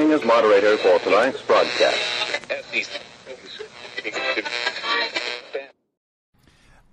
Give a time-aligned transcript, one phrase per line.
[0.00, 1.98] Acting as moderator for tonight's broadcast.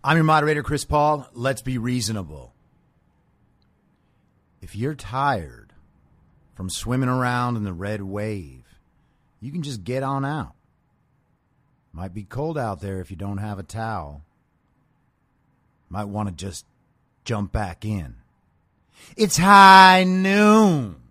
[0.03, 1.25] I'm your moderator, Chris Paul.
[1.31, 2.53] Let's be reasonable.
[4.61, 5.72] If you're tired
[6.53, 8.66] from swimming around in the red wave,
[9.39, 10.55] you can just get on out.
[11.94, 14.21] Might be cold out there if you don't have a towel.
[15.88, 16.66] Might want to just
[17.23, 18.16] jump back in.
[19.16, 21.06] It's high noon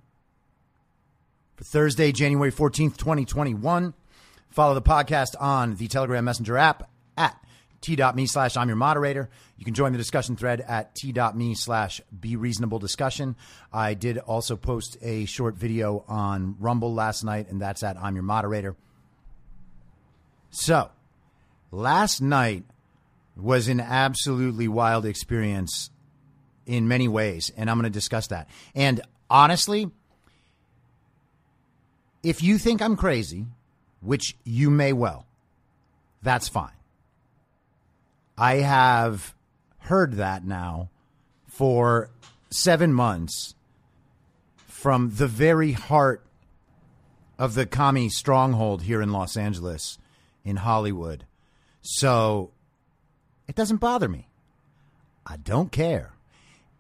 [1.56, 3.94] for Thursday, January 14th, 2021.
[4.50, 7.36] Follow the podcast on the Telegram Messenger app at
[7.80, 9.30] t.me slash I'm your moderator.
[9.56, 13.36] You can join the discussion thread at t.me slash be reasonable discussion.
[13.72, 18.14] I did also post a short video on Rumble last night, and that's at I'm
[18.14, 18.76] your moderator.
[20.50, 20.90] So,
[21.70, 22.64] last night
[23.34, 25.90] was an absolutely wild experience
[26.66, 28.48] in many ways, and I'm going to discuss that.
[28.74, 29.00] And
[29.30, 29.90] honestly,
[32.26, 33.46] if you think I'm crazy,
[34.00, 35.26] which you may well,
[36.22, 36.74] that's fine.
[38.36, 39.32] I have
[39.78, 40.90] heard that now
[41.46, 42.10] for
[42.50, 43.54] seven months
[44.66, 46.26] from the very heart
[47.38, 49.96] of the commie stronghold here in Los Angeles,
[50.44, 51.26] in Hollywood.
[51.80, 52.50] So
[53.46, 54.26] it doesn't bother me.
[55.24, 56.12] I don't care.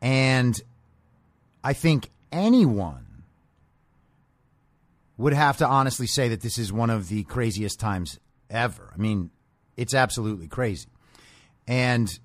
[0.02, 0.60] And
[1.62, 3.05] I think anyone
[5.18, 8.18] would have to honestly say that this is one of the craziest times
[8.50, 8.92] ever.
[8.94, 9.30] I mean,
[9.76, 10.88] it's absolutely crazy.
[11.66, 12.18] And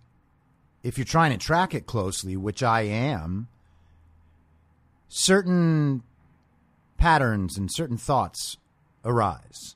[0.83, 3.47] if you're trying to track it closely, which I am,
[5.07, 6.03] certain
[6.97, 8.57] patterns and certain thoughts
[9.03, 9.75] arise.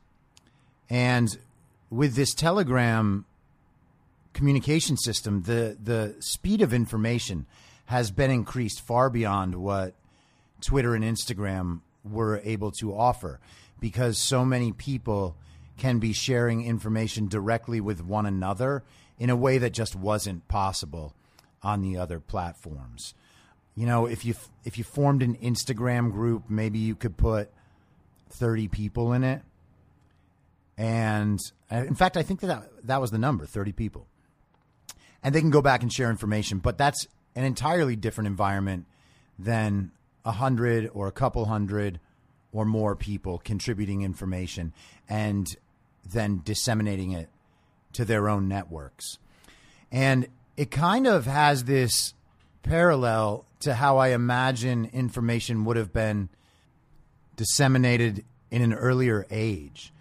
[0.89, 1.37] And
[1.89, 3.25] with this Telegram
[4.33, 7.45] communication system, the, the speed of information
[7.85, 9.93] has been increased far beyond what
[10.61, 13.39] Twitter and Instagram were able to offer
[13.79, 15.35] because so many people
[15.77, 18.83] can be sharing information directly with one another
[19.17, 21.13] in a way that just wasn't possible
[21.61, 23.13] on the other platforms.
[23.75, 27.51] You know, if you if you formed an Instagram group, maybe you could put
[28.29, 29.41] 30 people in it.
[30.77, 31.39] And
[31.71, 34.07] uh, in fact, I think that that was the number, 30 people.
[35.23, 38.85] And they can go back and share information, but that's an entirely different environment
[39.39, 39.91] than
[40.25, 41.99] a hundred or a couple hundred
[42.51, 44.73] or more people contributing information
[45.07, 45.55] and
[46.03, 47.29] then disseminating it
[47.93, 49.17] to their own networks.
[49.91, 50.27] And
[50.57, 52.13] it kind of has this
[52.63, 56.29] parallel to how I imagine information would have been
[57.35, 59.93] disseminated in an earlier age.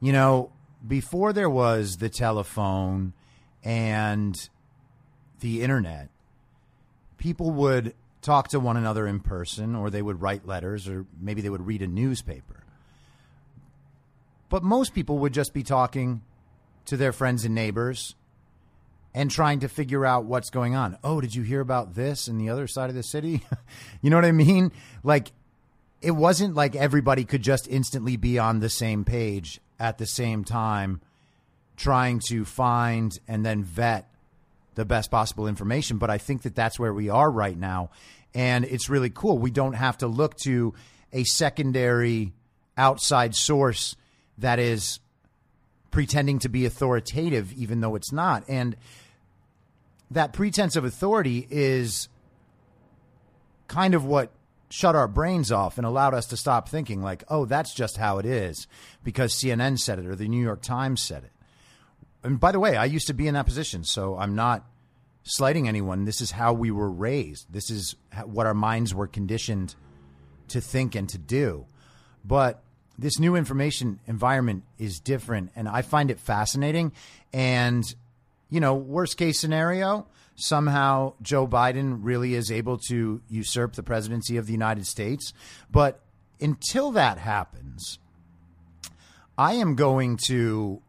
[0.00, 0.52] You know,
[0.86, 3.12] before there was the telephone
[3.64, 4.36] and
[5.40, 6.08] the internet,
[7.18, 11.42] people would talk to one another in person, or they would write letters, or maybe
[11.42, 12.62] they would read a newspaper.
[14.48, 16.22] But most people would just be talking
[16.86, 18.14] to their friends and neighbors
[19.14, 20.98] and trying to figure out what's going on.
[21.04, 23.42] Oh, did you hear about this in the other side of the city?
[24.02, 24.72] you know what I mean?
[25.02, 25.32] Like,
[26.00, 30.44] it wasn't like everybody could just instantly be on the same page at the same
[30.44, 31.00] time,
[31.76, 34.11] trying to find and then vet
[34.74, 35.98] the best possible information.
[35.98, 37.90] But I think that that's where we are right now.
[38.34, 39.38] And it's really cool.
[39.38, 40.74] We don't have to look to
[41.12, 42.32] a secondary
[42.76, 43.96] outside source
[44.38, 45.00] that is
[45.90, 48.44] pretending to be authoritative, even though it's not.
[48.48, 48.76] And
[50.10, 52.08] that pretense of authority is
[53.68, 54.32] kind of what
[54.70, 58.18] shut our brains off and allowed us to stop thinking like, oh, that's just how
[58.18, 58.66] it is
[59.04, 61.32] because CNN said it or the New York Times said it.
[62.24, 64.64] And by the way, I used to be in that position, so I'm not
[65.24, 66.04] slighting anyone.
[66.04, 67.52] This is how we were raised.
[67.52, 69.74] This is what our minds were conditioned
[70.48, 71.66] to think and to do.
[72.24, 72.62] But
[72.98, 76.92] this new information environment is different, and I find it fascinating.
[77.32, 77.84] And,
[78.50, 84.36] you know, worst case scenario, somehow Joe Biden really is able to usurp the presidency
[84.36, 85.32] of the United States.
[85.70, 86.00] But
[86.40, 87.98] until that happens,
[89.38, 90.82] I am going to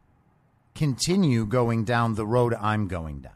[0.76, 3.34] continue going down the road I'm going down.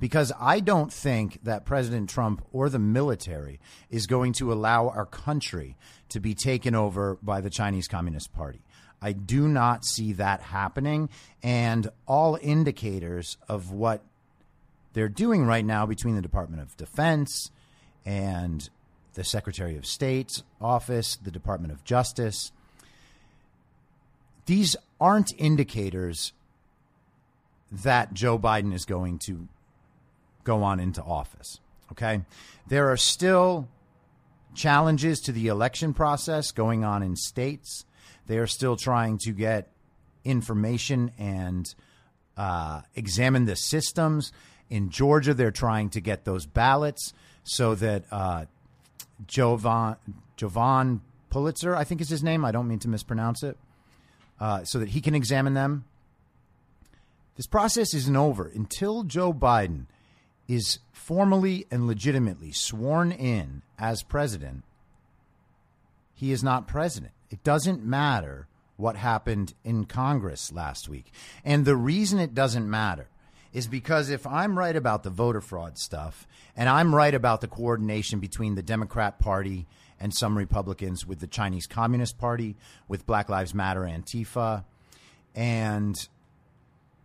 [0.00, 3.60] Because I don't think that President Trump or the military
[3.90, 5.76] is going to allow our country
[6.08, 8.60] to be taken over by the Chinese Communist Party.
[9.00, 11.08] I do not see that happening.
[11.42, 14.02] And all indicators of what
[14.94, 17.50] they're doing right now between the Department of Defense
[18.04, 18.68] and
[19.14, 22.52] the Secretary of State's office, the Department of Justice,
[24.46, 26.32] these aren't indicators
[27.82, 29.48] that Joe Biden is going to
[30.44, 31.60] go on into office.
[31.92, 32.22] Okay.
[32.66, 33.68] There are still
[34.54, 37.84] challenges to the election process going on in states.
[38.26, 39.70] They are still trying to get
[40.24, 41.74] information and
[42.36, 44.32] uh, examine the systems.
[44.70, 47.12] In Georgia, they're trying to get those ballots
[47.42, 48.46] so that uh,
[49.26, 49.96] Jovan,
[50.36, 52.44] Jovan Pulitzer, I think is his name.
[52.44, 53.58] I don't mean to mispronounce it.
[54.40, 55.84] Uh, so that he can examine them.
[57.36, 59.86] This process isn't over until Joe Biden
[60.46, 64.62] is formally and legitimately sworn in as president.
[66.14, 67.12] He is not president.
[67.30, 68.46] It doesn't matter
[68.76, 71.12] what happened in Congress last week.
[71.44, 73.08] And the reason it doesn't matter
[73.52, 76.26] is because if I'm right about the voter fraud stuff
[76.56, 79.66] and I'm right about the coordination between the Democrat Party
[80.00, 82.56] and some Republicans with the Chinese Communist Party,
[82.88, 84.64] with Black Lives Matter, Antifa,
[85.36, 86.08] and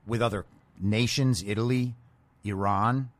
[0.05, 0.45] with other
[0.79, 1.95] nations, Italy,
[2.43, 3.11] Iran,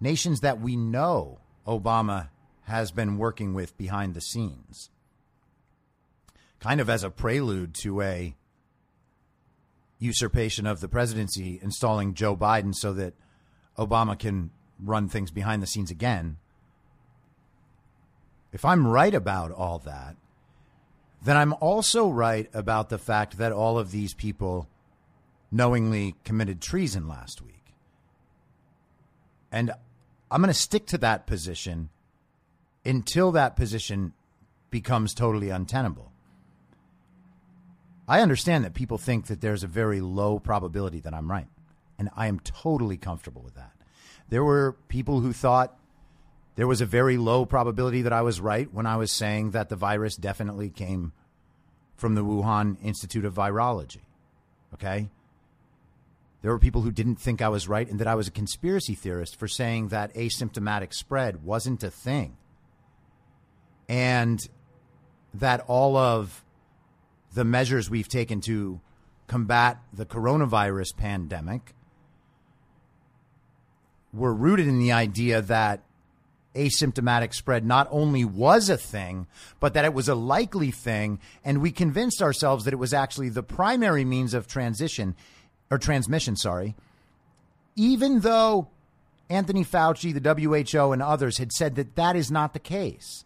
[0.00, 2.28] nations that we know Obama
[2.64, 4.90] has been working with behind the scenes,
[6.60, 8.34] kind of as a prelude to a
[9.98, 13.14] usurpation of the presidency, installing Joe Biden so that
[13.78, 14.50] Obama can
[14.82, 16.36] run things behind the scenes again.
[18.52, 20.16] If I'm right about all that,
[21.22, 24.68] then I'm also right about the fact that all of these people
[25.50, 27.74] knowingly committed treason last week.
[29.52, 29.72] And
[30.30, 31.90] I'm going to stick to that position
[32.84, 34.12] until that position
[34.70, 36.12] becomes totally untenable.
[38.08, 41.48] I understand that people think that there's a very low probability that I'm right,
[41.98, 43.72] and I am totally comfortable with that.
[44.28, 45.76] There were people who thought
[46.56, 49.68] there was a very low probability that I was right when I was saying that
[49.68, 51.12] the virus definitely came
[51.96, 54.02] from the Wuhan Institute of Virology.
[54.74, 55.08] Okay?
[56.46, 58.94] There were people who didn't think I was right and that I was a conspiracy
[58.94, 62.36] theorist for saying that asymptomatic spread wasn't a thing.
[63.88, 64.48] And
[65.34, 66.44] that all of
[67.34, 68.80] the measures we've taken to
[69.26, 71.74] combat the coronavirus pandemic
[74.12, 75.82] were rooted in the idea that
[76.54, 79.26] asymptomatic spread not only was a thing,
[79.58, 81.18] but that it was a likely thing.
[81.44, 85.16] And we convinced ourselves that it was actually the primary means of transition
[85.70, 86.74] or transmission, sorry.
[87.74, 88.68] Even though
[89.28, 93.24] Anthony Fauci, the WHO, and others had said that that is not the case.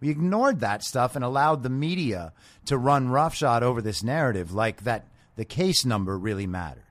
[0.00, 2.32] We ignored that stuff and allowed the media
[2.66, 6.82] to run roughshod over this narrative like that the case number really mattered.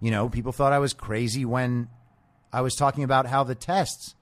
[0.00, 1.88] You know, people thought I was crazy when
[2.52, 4.14] I was talking about how the tests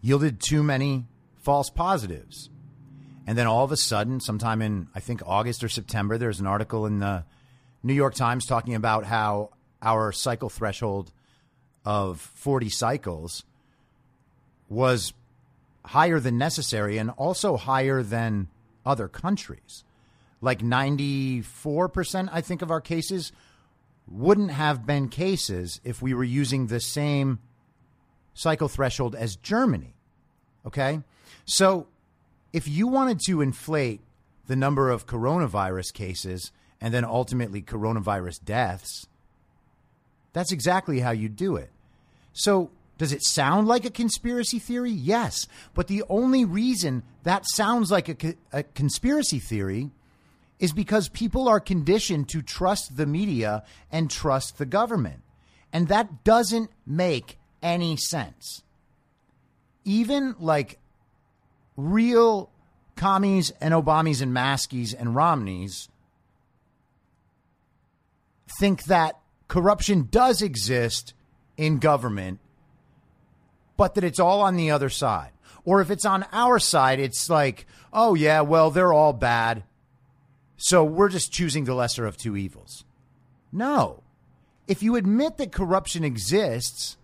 [0.00, 1.06] yielded too many
[1.42, 2.50] false positives.
[3.26, 6.46] And then all of a sudden, sometime in, I think, August or September, there's an
[6.46, 7.24] article in the
[7.84, 9.50] New York Times talking about how
[9.82, 11.12] our cycle threshold
[11.84, 13.44] of 40 cycles
[14.70, 15.12] was
[15.84, 18.48] higher than necessary and also higher than
[18.86, 19.84] other countries.
[20.40, 23.32] Like 94%, I think, of our cases
[24.08, 27.38] wouldn't have been cases if we were using the same
[28.32, 29.94] cycle threshold as Germany.
[30.66, 31.00] Okay?
[31.44, 31.86] So
[32.54, 34.00] if you wanted to inflate
[34.46, 36.50] the number of coronavirus cases
[36.84, 39.06] and then ultimately coronavirus deaths,
[40.34, 41.70] that's exactly how you do it.
[42.34, 44.90] So does it sound like a conspiracy theory?
[44.90, 45.48] Yes.
[45.72, 49.92] But the only reason that sounds like a, a, conspiracy theory
[50.58, 55.22] is because people are conditioned to trust the media and trust the government.
[55.72, 58.62] And that doesn't make any sense.
[59.86, 60.78] Even like
[61.78, 62.50] real
[62.94, 65.88] commies and Obamas and Maskies and Romneys
[68.58, 71.14] think that corruption does exist
[71.56, 72.40] in government,
[73.76, 75.30] but that it's all on the other side.
[75.64, 79.64] Or if it's on our side, it's like, oh, yeah, well, they're all bad.
[80.56, 82.84] So we're just choosing the lesser of two evils.
[83.50, 84.02] No.
[84.66, 86.96] If you admit that corruption exists,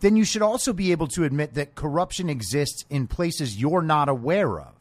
[0.00, 4.08] then you should also be able to admit that corruption exists in places you're not
[4.08, 4.74] aware of.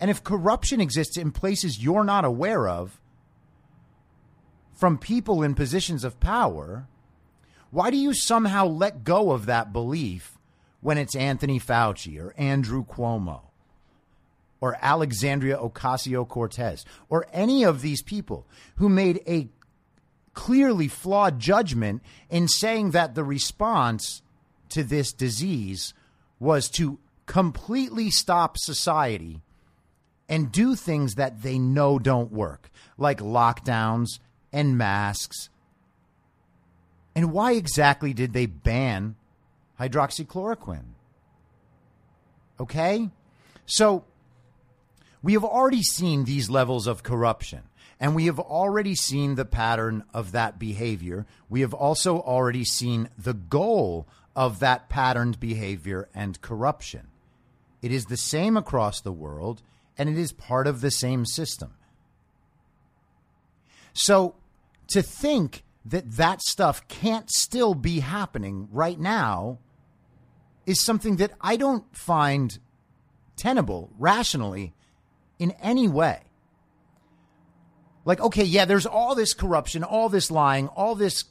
[0.00, 3.00] And if corruption exists in places you're not aware of,
[4.76, 6.86] from people in positions of power,
[7.70, 10.38] why do you somehow let go of that belief
[10.80, 13.40] when it's Anthony Fauci or Andrew Cuomo
[14.60, 19.48] or Alexandria Ocasio Cortez or any of these people who made a
[20.34, 24.22] clearly flawed judgment in saying that the response
[24.68, 25.94] to this disease
[26.38, 29.40] was to completely stop society
[30.28, 34.18] and do things that they know don't work, like lockdowns
[34.52, 35.48] and masks.
[37.14, 39.16] And why exactly did they ban
[39.80, 40.94] hydroxychloroquine?
[42.60, 43.10] Okay?
[43.66, 44.04] So
[45.22, 47.62] we have already seen these levels of corruption.
[47.98, 51.26] And we have already seen the pattern of that behavior.
[51.48, 57.08] We have also already seen the goal of that patterned behavior and corruption.
[57.80, 59.62] It is the same across the world,
[59.96, 61.74] and it is part of the same system.
[63.96, 64.34] So
[64.88, 69.58] to think that that stuff can't still be happening right now
[70.66, 72.58] is something that I don't find
[73.36, 74.74] tenable rationally
[75.38, 76.20] in any way.
[78.04, 81.24] Like, okay, yeah, there's all this corruption, all this lying, all this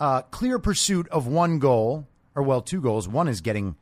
[0.00, 3.06] uh, clear pursuit of one goal, or well, two goals.
[3.06, 3.76] One is getting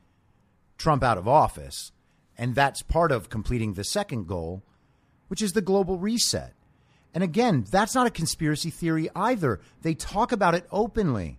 [0.77, 1.91] Trump out of office,
[2.37, 4.63] and that's part of completing the second goal,
[5.29, 6.53] which is the global reset.
[7.15, 9.61] And again, that's not a conspiracy theory either.
[9.83, 11.39] They talk about it openly.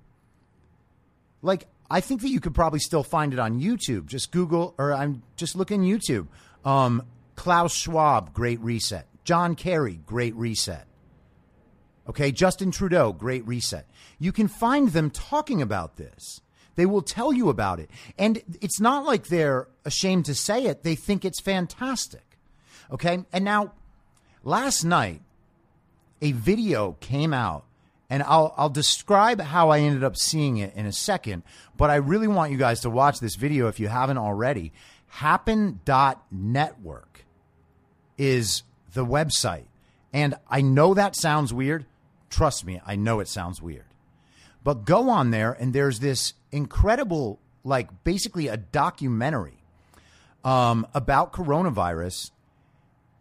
[1.41, 4.07] Like, I think that you could probably still find it on YouTube.
[4.07, 6.27] Just Google, or I'm just looking YouTube.
[6.63, 7.03] Um,
[7.35, 9.05] Klaus Schwab, Great Reset.
[9.25, 10.87] John Kerry, Great Reset.
[12.07, 13.85] Okay, Justin Trudeau, Great Reset.
[14.17, 16.41] You can find them talking about this.
[16.75, 17.89] They will tell you about it.
[18.17, 22.37] And it's not like they're ashamed to say it, they think it's fantastic.
[22.91, 23.73] Okay, and now
[24.43, 25.21] last night,
[26.21, 27.65] a video came out,
[28.09, 31.43] and I'll, I'll describe how I ended up seeing it in a second,
[31.77, 34.73] but I really want you guys to watch this video if you haven't already.
[35.07, 37.25] Happen.network
[38.17, 39.65] is the website.
[40.13, 41.85] And I know that sounds weird.
[42.29, 43.85] Trust me, I know it sounds weird.
[44.63, 49.63] But go on there, and there's this incredible, like basically a documentary
[50.43, 52.31] um, about coronavirus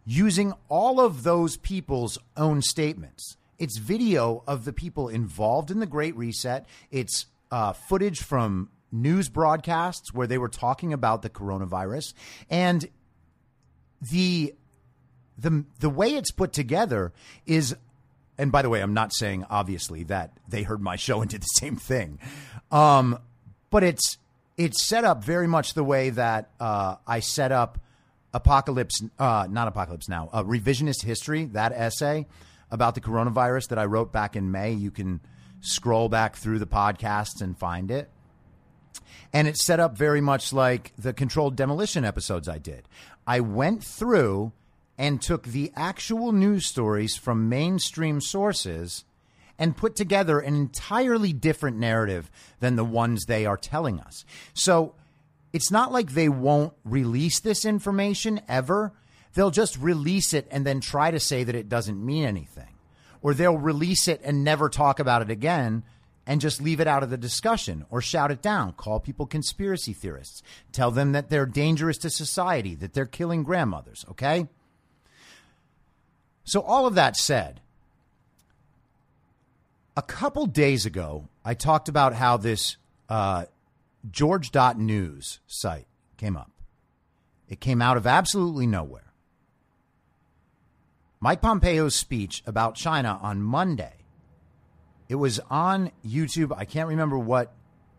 [0.05, 3.37] using all of those people's own statements.
[3.57, 6.65] It's video of the people involved in the Great Reset.
[6.91, 12.13] It's uh, footage from news broadcasts where they were talking about the coronavirus,
[12.49, 12.87] and
[14.01, 14.53] the
[15.37, 17.13] the the way it's put together
[17.45, 17.75] is.
[18.37, 21.41] And by the way, I'm not saying obviously that they heard my show and did
[21.41, 22.19] the same thing,
[22.69, 23.17] um,
[23.69, 24.17] but it's
[24.57, 27.79] it's set up very much the way that uh, I set up
[28.35, 32.27] Apocalypse, uh, not Apocalypse Now, uh, Revisionist History, that essay
[32.69, 34.73] about the coronavirus that I wrote back in May.
[34.73, 35.21] You can
[35.61, 38.09] scroll back through the podcasts and find it.
[39.31, 42.89] And it's set up very much like the controlled demolition episodes I did.
[43.25, 44.51] I went through
[44.97, 49.05] and took the actual news stories from mainstream sources
[49.57, 54.25] and put together an entirely different narrative than the ones they are telling us.
[54.53, 54.93] So
[55.55, 58.91] it's not like they won't release this information ever.
[59.35, 62.75] They'll just release it and then try to say that it doesn't mean anything.
[63.21, 65.83] Or they'll release it and never talk about it again
[66.27, 69.93] and just leave it out of the discussion or shout it down, call people conspiracy
[69.93, 70.43] theorists,
[70.73, 74.49] tell them that they're dangerous to society, that they're killing grandmothers, okay?
[76.43, 77.61] So, all of that said,
[79.95, 82.75] a couple days ago, I talked about how this
[83.07, 83.45] uh,
[84.09, 86.51] George.news site came up.
[87.47, 89.13] It came out of absolutely nowhere.
[91.19, 93.93] Mike Pompeo's speech about China on Monday.
[95.07, 96.55] It was on YouTube.
[96.55, 97.53] I can't remember what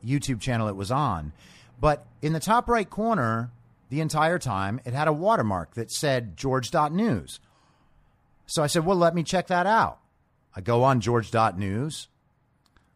[0.04, 1.32] YouTube channel it was on,
[1.80, 3.50] but in the top right corner,
[3.88, 7.40] the entire time, it had a watermark that said George.news.
[8.46, 9.98] So I said, well, let me check that out.
[10.54, 12.08] I go on George.news,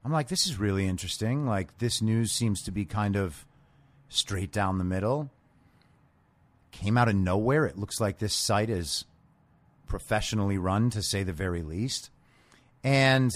[0.04, 1.46] I'm like, this is really interesting.
[1.46, 3.44] Like, this news seems to be kind of
[4.08, 5.30] straight down the middle.
[6.70, 7.66] Came out of nowhere.
[7.66, 9.04] It looks like this site is
[9.86, 12.10] professionally run, to say the very least.
[12.82, 13.30] And,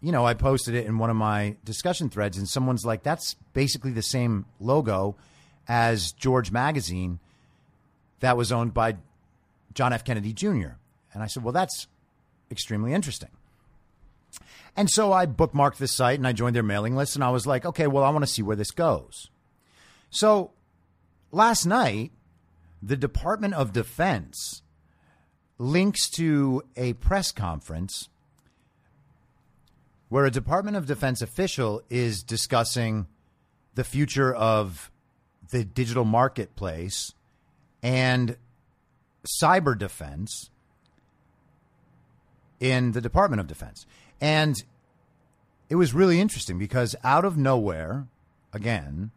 [0.00, 3.34] you know, I posted it in one of my discussion threads, and someone's like, that's
[3.52, 5.16] basically the same logo
[5.66, 7.18] as George Magazine
[8.20, 8.96] that was owned by
[9.74, 10.04] John F.
[10.04, 10.76] Kennedy Jr.
[11.12, 11.86] And I said, well, that's
[12.50, 13.28] extremely interesting.
[14.76, 17.46] And so I bookmarked this site and I joined their mailing list, and I was
[17.46, 19.28] like, okay, well, I want to see where this goes.
[20.10, 20.52] So
[21.32, 22.12] last night,
[22.82, 24.62] the Department of Defense
[25.58, 28.08] links to a press conference
[30.08, 33.06] where a Department of Defense official is discussing
[33.74, 34.90] the future of
[35.50, 37.12] the digital marketplace
[37.82, 38.36] and
[39.42, 40.50] cyber defense
[42.60, 43.86] in the Department of Defense.
[44.20, 44.56] And
[45.68, 48.06] it was really interesting because out of nowhere,
[48.52, 49.10] again,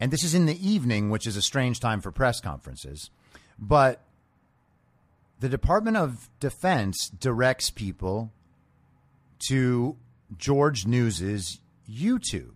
[0.00, 3.10] and this is in the evening, which is a strange time for press conferences,
[3.58, 4.02] but
[5.40, 8.32] the Department of Defense directs people
[9.48, 9.96] to
[10.36, 12.54] George News's YouTube.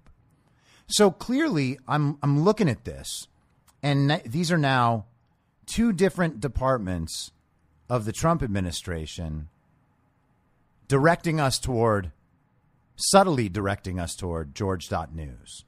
[0.86, 3.28] So clearly, I'm I'm looking at this,
[3.82, 5.04] and these are now
[5.66, 7.30] two different departments
[7.90, 9.48] of the Trump administration
[10.88, 12.10] directing us toward,
[12.96, 15.64] subtly directing us toward George.news.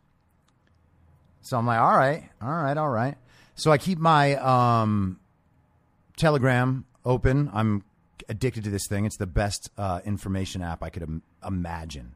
[1.42, 3.16] So I'm like, all right, all right, all right.
[3.54, 5.20] So I keep my um,
[6.16, 7.50] Telegram open.
[7.52, 7.84] I'm
[8.28, 9.04] addicted to this thing.
[9.04, 12.14] It's the best uh, information app I could Im- imagine.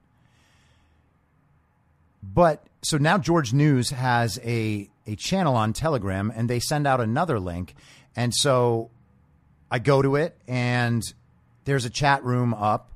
[2.23, 7.00] But so now George News has a a channel on Telegram, and they send out
[7.00, 7.75] another link,
[8.16, 8.90] and so
[9.70, 11.02] I go to it, and
[11.66, 12.90] there's a chat room up,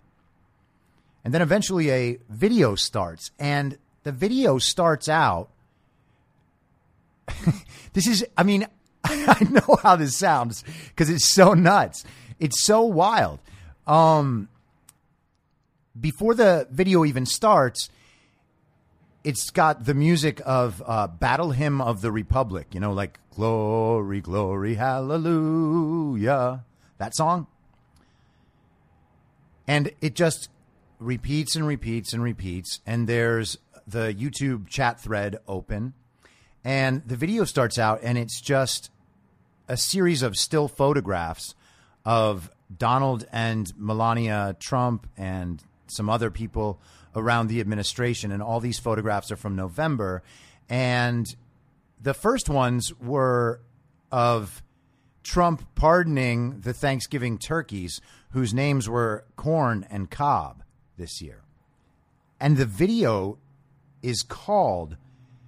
[1.29, 5.51] and then eventually a video starts, and the video starts out.
[7.93, 8.67] this is, I mean,
[9.05, 12.03] I know how this sounds because it's so nuts.
[12.41, 13.41] It's so wild.
[13.87, 14.49] Um,
[16.01, 17.91] before the video even starts,
[19.23, 24.23] it's got the music of uh, Battle Hymn of the Republic, you know, like Glory,
[24.23, 26.65] Glory, Hallelujah,
[26.97, 27.49] that song.
[29.67, 30.49] And it just
[30.99, 32.81] repeats and repeats and repeats.
[32.87, 35.95] And there's the YouTube chat thread open.
[36.65, 38.91] And the video starts out, and it's just
[39.69, 41.55] a series of still photographs
[42.05, 46.81] of Donald and Melania Trump and some other people
[47.15, 48.33] around the administration.
[48.33, 50.23] And all these photographs are from November.
[50.69, 51.35] And
[52.01, 53.61] the first ones were
[54.13, 54.63] of
[55.23, 60.63] Trump pardoning the Thanksgiving turkeys whose names were Corn and Cob
[60.99, 61.43] this year.
[62.41, 63.39] And the video
[64.03, 64.97] is called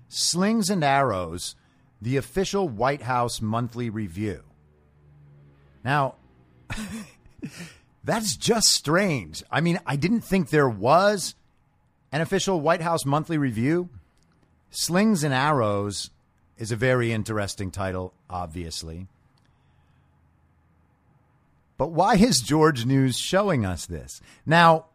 [0.08, 1.54] Slings and Arrows,
[2.00, 4.42] the official White House monthly review.
[5.84, 6.14] Now,
[8.04, 9.42] that's just strange.
[9.50, 11.34] I mean, I didn't think there was
[12.12, 13.88] an official White House monthly review.
[14.70, 16.10] Slings and Arrows
[16.58, 19.06] is a very interesting title, obviously.
[21.78, 24.20] But why is George News showing us this?
[24.44, 24.86] Now,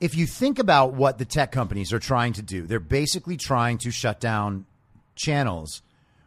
[0.00, 3.78] if you think about what the tech companies are trying to do, they're basically trying
[3.78, 4.66] to shut down
[5.14, 5.82] channels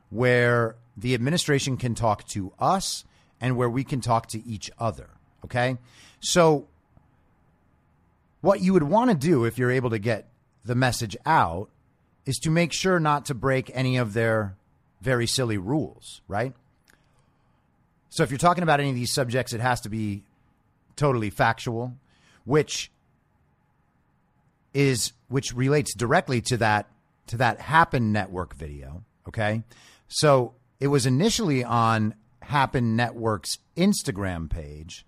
[0.10, 3.06] where the administration can talk to us
[3.39, 5.10] and where we can talk to each other.
[5.45, 5.77] Okay.
[6.19, 6.67] So,
[8.41, 10.27] what you would want to do if you're able to get
[10.63, 11.69] the message out
[12.25, 14.56] is to make sure not to break any of their
[15.01, 16.53] very silly rules, right?
[18.10, 20.23] So, if you're talking about any of these subjects, it has to be
[20.95, 21.93] totally factual,
[22.45, 22.89] which
[24.78, 26.88] is which relates directly to that
[27.26, 29.04] to that Happen Network video.
[29.28, 29.63] Okay,
[30.08, 32.13] so it was initially on
[32.44, 35.04] Happen Network's Instagram page.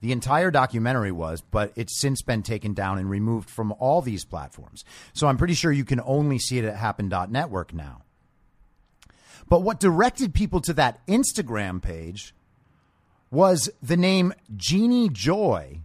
[0.00, 4.24] The entire documentary was, but it's since been taken down and removed from all these
[4.24, 4.84] platforms.
[5.12, 8.02] So I'm pretty sure you can only see it at happen.network now.
[9.48, 12.34] But what directed people to that Instagram page
[13.30, 15.82] was the name Jeannie Joy,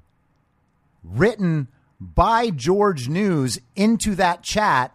[1.03, 1.67] written
[1.99, 4.93] by George News into that chat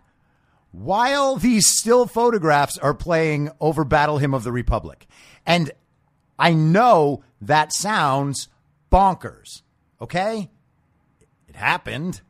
[0.70, 5.06] while these still photographs are playing over Battle Hymn of the Republic.
[5.44, 5.70] And
[6.38, 8.48] I know that sounds
[8.90, 9.62] bonkers,
[10.00, 10.50] okay?
[11.48, 12.22] It happened.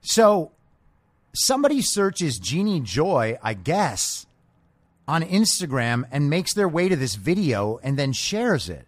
[0.00, 0.52] So
[1.34, 4.26] somebody searches Jeannie Joy, I guess,
[5.06, 8.86] on Instagram and makes their way to this video and then shares it.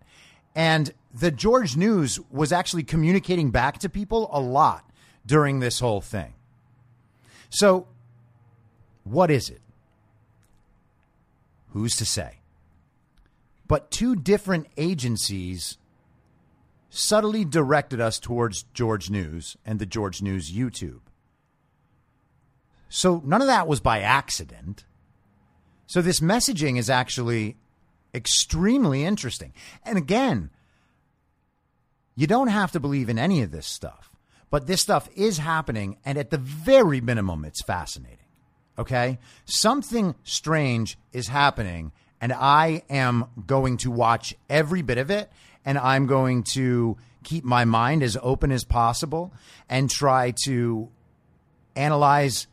[0.55, 4.89] And the George News was actually communicating back to people a lot
[5.27, 6.35] during this whole thing.
[7.51, 7.87] So,
[9.05, 9.61] what is it?
[11.71, 12.39] Who's to say?
[13.69, 15.79] But two different agencies
[16.91, 21.01] subtly directed us towards George News and the George News YouTube.
[22.91, 24.85] So none of that was by accident.
[25.87, 27.57] So this messaging is actually
[28.15, 29.55] extremely interesting.
[29.87, 30.51] And again,
[32.15, 34.11] you don't have to believe in any of this stuff,
[34.51, 35.97] but this stuff is happening.
[36.05, 38.19] And at the very minimum, it's fascinating.
[38.79, 39.19] Okay.
[39.45, 41.93] Something strange is happening.
[42.21, 45.31] And I am going to watch every bit of it.
[45.65, 49.33] And I'm going to keep my mind as open as possible
[49.69, 50.89] and try to
[51.77, 52.47] analyze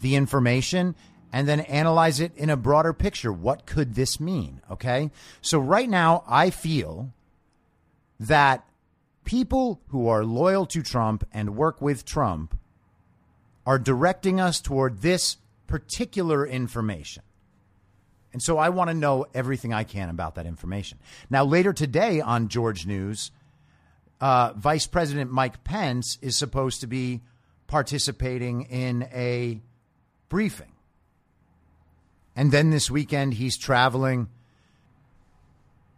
[0.00, 0.94] the information
[1.32, 3.32] and then analyze it in a broader picture.
[3.32, 4.60] What could this mean?
[4.70, 5.10] Okay.
[5.40, 7.10] So right now, I feel
[8.20, 8.64] that
[9.24, 12.58] people who are loyal to Trump and work with Trump
[13.66, 17.22] are directing us toward this particular information.
[18.32, 20.98] And so I want to know everything I can about that information.
[21.30, 23.30] Now, later today on George News,
[24.20, 27.20] uh, Vice President Mike Pence is supposed to be
[27.66, 29.60] participating in a
[30.28, 30.72] briefing.
[32.36, 34.28] And then this weekend, he's traveling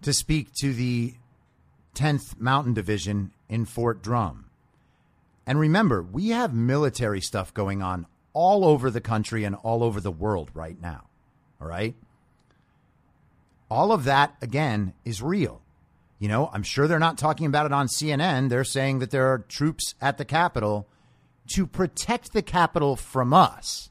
[0.03, 1.15] to speak to the
[1.97, 4.45] 10th Mountain Division in Fort Drum.
[5.47, 10.01] And remember, we have military stuff going on all over the country and all over
[10.01, 11.09] the world right now.
[11.61, 11.95] All right?
[13.71, 15.63] All of that, again, is real.
[16.19, 18.49] You know, I'm sure they're not talking about it on CNN.
[18.49, 20.87] They're saying that there are troops at the Capitol
[21.49, 23.91] to protect the Capitol from us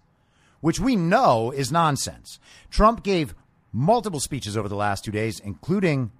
[0.66, 2.40] which we know is nonsense.
[2.72, 3.36] Trump gave
[3.72, 6.12] multiple speeches over the last two days, including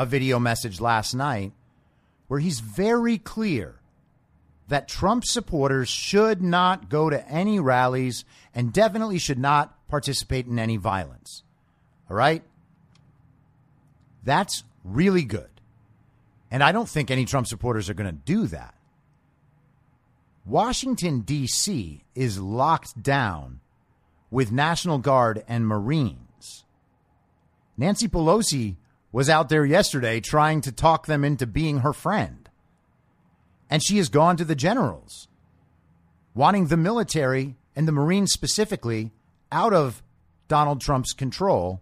[0.00, 1.52] a video message last night,
[2.26, 3.82] where he's very clear
[4.66, 10.58] that Trump supporters should not go to any rallies and definitely should not participate in
[10.58, 11.42] any violence.
[12.08, 12.42] All right?
[14.24, 15.50] That's really good.
[16.50, 18.74] And I don't think any Trump supporters are going to do that.
[20.46, 22.04] Washington, D.C.
[22.14, 23.60] is locked down
[24.30, 26.64] with National Guard and Marines.
[27.76, 28.76] Nancy Pelosi
[29.12, 32.48] was out there yesterday trying to talk them into being her friend.
[33.68, 35.28] And she has gone to the generals,
[36.34, 39.12] wanting the military and the Marines specifically
[39.52, 40.02] out of
[40.48, 41.80] Donald Trump's control.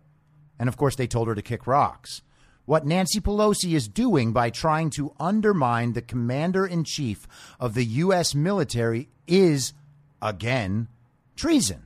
[0.58, 2.22] And of course, they told her to kick rocks.
[2.66, 7.26] What Nancy Pelosi is doing by trying to undermine the commander in chief
[7.58, 8.34] of the U.S.
[8.34, 9.72] military is,
[10.20, 10.88] again,
[11.34, 11.84] treason.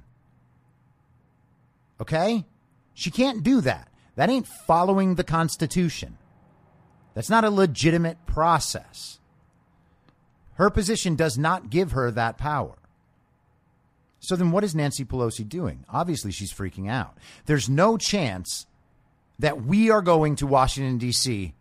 [2.01, 2.45] Okay?
[2.95, 3.92] She can't do that.
[4.17, 6.19] That ain't following the Constitution.
[7.15, 9.19] That's not a legitimate process.
[10.55, 12.77] Her position does not give her that power.
[14.21, 15.85] So then what is Nancy Pelosi doing?
[15.89, 17.19] Obviously, she's freaking out.
[17.47, 18.67] There's no chance
[19.39, 21.55] that we are going to Washington, D.C.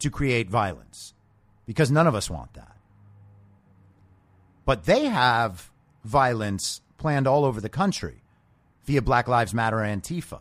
[0.00, 1.14] to create violence
[1.66, 2.76] because none of us want that.
[4.64, 5.70] But they have
[6.04, 8.22] violence planned all over the country
[8.84, 10.40] via Black Lives Matter Antifa.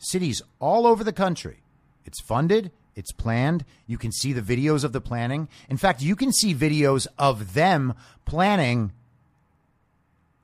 [0.00, 1.58] Cities all over the country.
[2.04, 3.64] It's funded, it's planned.
[3.86, 5.48] You can see the videos of the planning.
[5.68, 8.92] In fact, you can see videos of them planning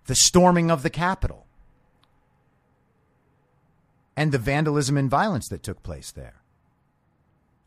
[0.06, 1.46] the storming of the Capitol
[4.16, 6.42] and the vandalism and violence that took place there.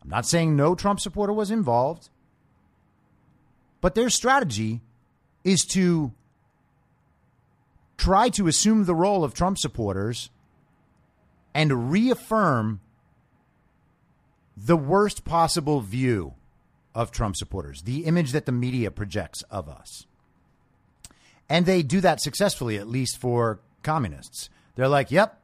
[0.01, 2.09] I'm not saying no Trump supporter was involved,
[3.81, 4.81] but their strategy
[5.43, 6.13] is to
[7.97, 10.29] try to assume the role of Trump supporters
[11.53, 12.81] and reaffirm
[14.55, 16.33] the worst possible view
[16.93, 20.05] of Trump supporters, the image that the media projects of us.
[21.47, 24.49] And they do that successfully, at least for communists.
[24.75, 25.39] They're like, yep,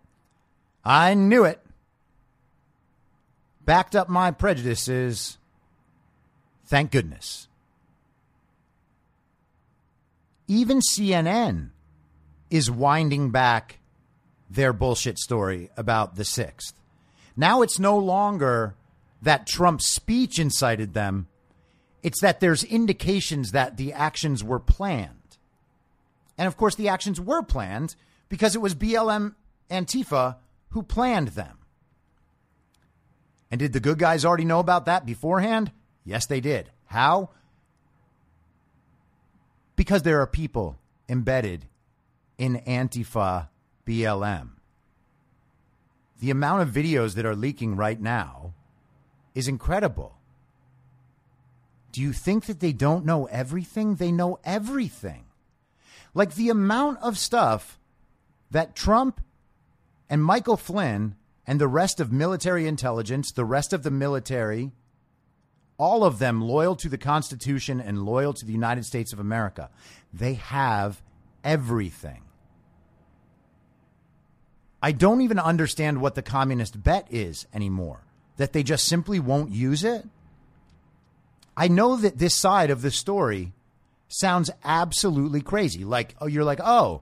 [0.84, 1.62] I knew it.
[3.64, 5.38] Backed up my prejudices.
[6.66, 7.48] Thank goodness.
[10.48, 11.70] Even CNN
[12.52, 13.80] is winding back
[14.50, 16.74] their bullshit story about the 6th.
[17.36, 18.76] Now it's no longer
[19.22, 21.28] that Trump's speech incited them,
[22.04, 25.38] it's that there's indications that the actions were planned.
[26.38, 27.96] And of course, the actions were planned
[28.30, 29.34] because it was BLM
[29.72, 30.36] Antifa
[30.70, 31.58] who planned them.
[33.50, 35.72] And did the good guys already know about that beforehand?
[36.04, 36.70] Yes, they did.
[36.86, 37.30] How?
[39.76, 40.78] Because there are people
[41.10, 41.66] embedded
[42.38, 43.48] in Antifa
[43.86, 44.50] BLM.
[46.20, 48.54] The amount of videos that are leaking right now
[49.34, 50.18] is incredible.
[51.92, 53.96] Do you think that they don't know everything?
[53.96, 55.26] They know everything.
[56.14, 57.80] Like the amount of stuff
[58.52, 59.22] that Trump
[60.10, 61.16] and Michael Flynn
[61.48, 64.72] and the rest of military intelligence, the rest of the military,
[65.78, 69.70] all of them loyal to the Constitution and loyal to the United States of America,
[70.14, 71.02] they have
[71.44, 72.25] everything.
[74.86, 78.02] I don't even understand what the communist bet is anymore,
[78.38, 80.06] that they just simply won't use it.
[81.58, 83.54] I know that this side of the story
[84.10, 85.84] sounds absolutely crazy.
[85.84, 87.02] Like, oh, you're like, oh,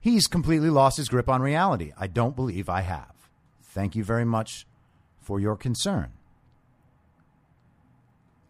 [0.00, 1.92] he's completely lost his grip on reality.
[1.98, 3.12] I don't believe I have.
[3.62, 4.66] Thank you very much
[5.20, 6.12] for your concern.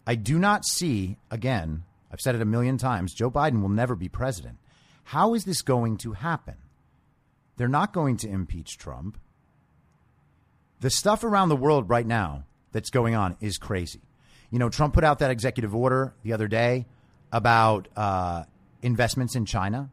[0.06, 3.96] I do not see, again, I've said it a million times, Joe Biden will never
[3.96, 4.58] be president.
[5.02, 6.54] How is this going to happen?
[7.60, 9.18] They're not going to impeach Trump.
[10.80, 14.00] The stuff around the world right now that's going on is crazy.
[14.50, 16.86] You know, Trump put out that executive order the other day
[17.30, 18.44] about uh,
[18.80, 19.90] investments in China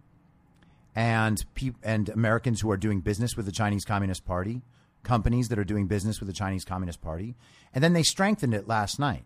[0.95, 4.61] and pe- and Americans who are doing business with the Chinese Communist Party,
[5.03, 7.35] companies that are doing business with the Chinese Communist Party,
[7.73, 9.25] and then they strengthened it last night.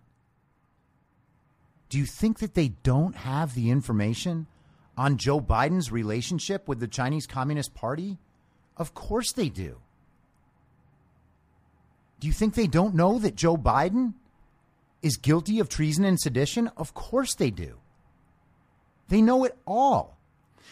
[1.89, 4.47] Do you think that they don't have the information
[4.97, 8.17] on Joe Biden's relationship with the Chinese Communist Party?
[8.81, 9.77] Of course they do.
[12.19, 14.15] Do you think they don't know that Joe Biden
[15.03, 16.71] is guilty of treason and sedition?
[16.77, 17.77] Of course they do.
[19.07, 20.17] They know it all.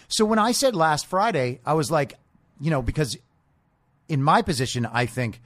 [0.07, 2.15] So when I said last Friday, I was like,
[2.59, 3.15] you know, because
[4.07, 5.39] in my position, I think,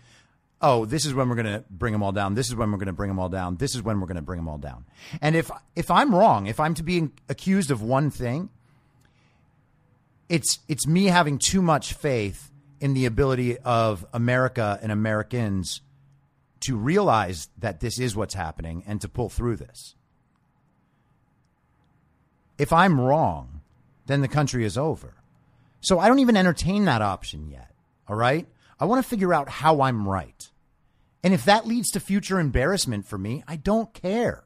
[0.61, 2.33] oh, this is when we're going to bring them all down.
[2.33, 3.57] This is when we're going to bring them all down.
[3.57, 4.85] This is when we're going to bring them all down.
[5.21, 8.47] And if if I'm wrong, if I'm to be accused of one thing,
[10.29, 12.51] it's it's me having too much faith
[12.83, 15.79] in the ability of America and Americans
[16.59, 19.95] to realize that this is what's happening and to pull through this.
[22.57, 23.61] If I'm wrong,
[24.05, 25.13] then the country is over.
[25.79, 27.71] So I don't even entertain that option yet.
[28.05, 28.49] All right?
[28.77, 30.51] I want to figure out how I'm right.
[31.23, 34.43] And if that leads to future embarrassment for me, I don't care.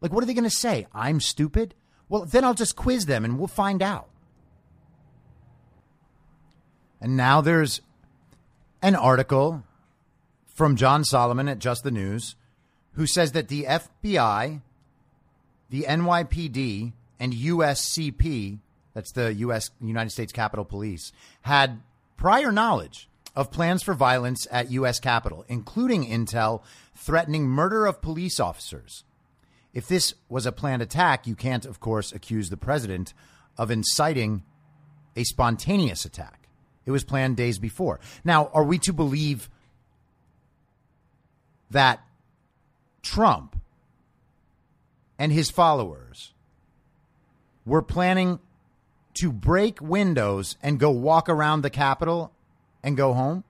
[0.00, 0.86] Like, what are they going to say?
[0.94, 1.74] I'm stupid?
[2.08, 4.08] Well, then I'll just quiz them and we'll find out.
[7.00, 7.80] And now there's
[8.82, 9.62] an article
[10.46, 12.34] from John Solomon at Just the News
[12.92, 14.60] who says that the FBI,
[15.70, 18.58] the NYPD, and USCP,
[18.94, 21.80] that's the US United States Capitol Police, had
[22.16, 26.62] prior knowledge of plans for violence at US Capitol, including intel
[26.96, 29.04] threatening murder of police officers.
[29.72, 33.14] If this was a planned attack, you can't of course accuse the president
[33.56, 34.42] of inciting
[35.14, 36.37] a spontaneous attack.
[36.88, 38.00] It was planned days before.
[38.24, 39.50] Now, are we to believe
[41.70, 42.00] that
[43.02, 43.60] Trump
[45.18, 46.32] and his followers
[47.66, 48.38] were planning
[49.20, 52.32] to break windows and go walk around the Capitol
[52.82, 53.44] and go home?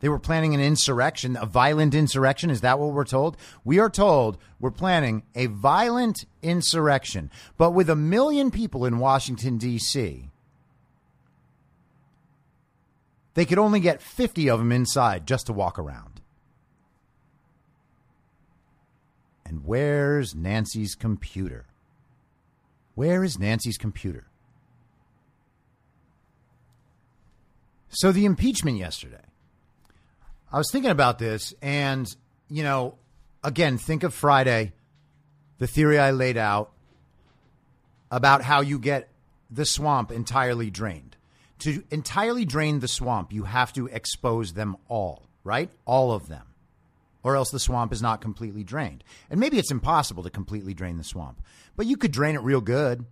[0.00, 2.50] They were planning an insurrection, a violent insurrection.
[2.50, 3.38] Is that what we're told?
[3.64, 7.30] We are told we're planning a violent insurrection.
[7.56, 10.28] But with a million people in Washington, D.C.,
[13.38, 16.20] they could only get 50 of them inside just to walk around.
[19.46, 21.66] And where's Nancy's computer?
[22.96, 24.26] Where is Nancy's computer?
[27.90, 29.22] So, the impeachment yesterday.
[30.52, 32.12] I was thinking about this, and,
[32.48, 32.96] you know,
[33.44, 34.72] again, think of Friday,
[35.58, 36.72] the theory I laid out
[38.10, 39.08] about how you get
[39.48, 41.17] the swamp entirely drained
[41.60, 45.70] to entirely drain the swamp, you have to expose them all, right?
[45.84, 46.44] All of them.
[47.22, 49.02] Or else the swamp is not completely drained.
[49.28, 51.42] And maybe it's impossible to completely drain the swamp,
[51.76, 53.04] but you could drain it real good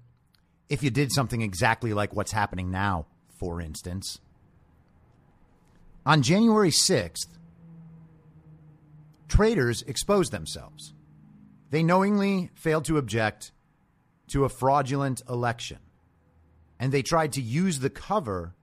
[0.68, 3.06] if you did something exactly like what's happening now,
[3.38, 4.20] for instance.
[6.04, 7.26] On January 6th,
[9.28, 10.94] traitors exposed themselves.
[11.70, 13.50] They knowingly failed to object
[14.28, 15.78] to a fraudulent election
[16.78, 18.54] and they tried to use the cover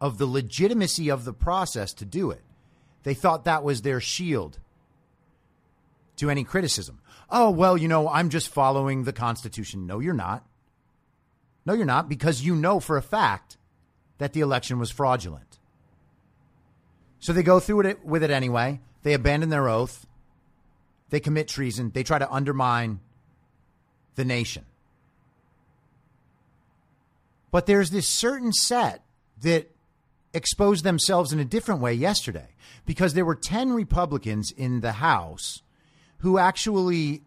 [0.00, 2.42] of the legitimacy of the process to do it.
[3.02, 4.58] They thought that was their shield
[6.16, 7.00] to any criticism.
[7.30, 9.86] Oh, well, you know, I'm just following the Constitution.
[9.86, 10.44] No, you're not.
[11.64, 13.56] No, you're not, because you know for a fact
[14.18, 15.58] that the election was fraudulent.
[17.20, 18.80] So they go through it with it anyway.
[19.02, 20.06] They abandon their oath.
[21.10, 21.90] They commit treason.
[21.92, 23.00] They try to undermine
[24.14, 24.64] the nation.
[27.50, 29.02] But there's this certain set
[29.42, 29.70] that
[30.32, 32.48] exposed themselves in a different way yesterday
[32.86, 35.62] because there were 10 Republicans in the House
[36.18, 37.22] who actually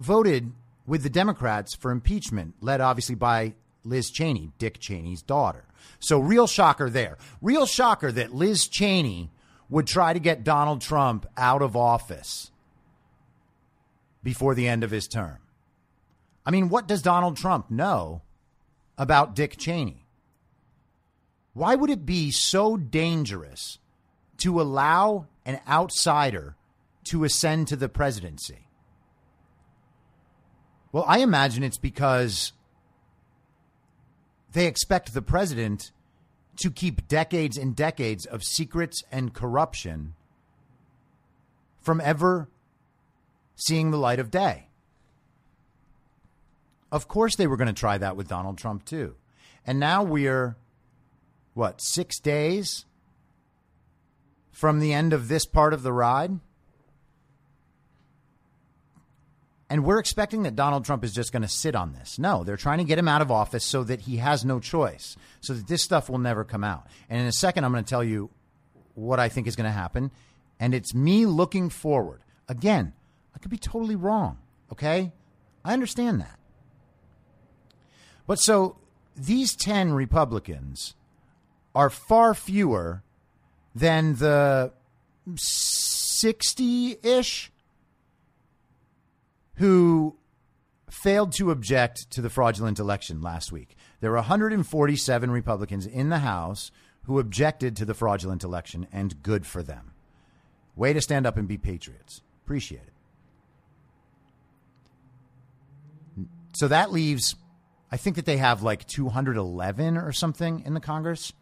[0.00, 0.52] voted
[0.86, 5.64] with the Democrats for impeachment, led obviously by Liz Cheney, Dick Cheney's daughter.
[5.98, 7.18] So, real shocker there.
[7.40, 9.30] Real shocker that Liz Cheney
[9.68, 12.50] would try to get Donald Trump out of office
[14.22, 15.38] before the end of his term.
[16.44, 18.22] I mean, what does Donald Trump know
[19.02, 20.06] about Dick Cheney?
[21.54, 23.78] Why would it be so dangerous
[24.38, 26.56] to allow an outsider
[27.04, 28.68] to ascend to the presidency?
[30.92, 32.52] Well, I imagine it's because
[34.52, 35.90] they expect the president
[36.58, 40.14] to keep decades and decades of secrets and corruption
[41.80, 42.48] from ever
[43.56, 44.68] seeing the light of day.
[46.92, 49.16] Of course, they were going to try that with Donald Trump, too.
[49.66, 50.56] And now we're,
[51.54, 52.84] what, six days
[54.50, 56.38] from the end of this part of the ride?
[59.70, 62.18] And we're expecting that Donald Trump is just going to sit on this.
[62.18, 65.16] No, they're trying to get him out of office so that he has no choice,
[65.40, 66.86] so that this stuff will never come out.
[67.08, 68.28] And in a second, I'm going to tell you
[68.94, 70.10] what I think is going to happen.
[70.60, 72.20] And it's me looking forward.
[72.50, 72.92] Again,
[73.34, 74.36] I could be totally wrong.
[74.70, 75.10] Okay?
[75.64, 76.38] I understand that.
[78.26, 78.76] But so
[79.16, 80.94] these 10 Republicans
[81.74, 83.02] are far fewer
[83.74, 84.72] than the
[85.36, 87.50] 60 ish
[89.56, 90.16] who
[90.90, 93.76] failed to object to the fraudulent election last week.
[94.00, 96.70] There were 147 Republicans in the House
[97.04, 99.92] who objected to the fraudulent election, and good for them.
[100.76, 102.20] Way to stand up and be patriots.
[102.44, 102.92] Appreciate it.
[106.54, 107.34] So that leaves,
[107.92, 111.34] I think that they have like 211 or something in the Congress,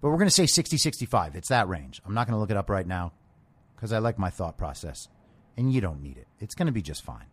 [0.00, 1.36] but we're going to say 60, 65.
[1.36, 2.02] It's that range.
[2.04, 3.12] I'm not going to look it up right now
[3.76, 5.08] because I like my thought process
[5.56, 6.26] and you don't need it.
[6.40, 7.26] It's going to be just fine.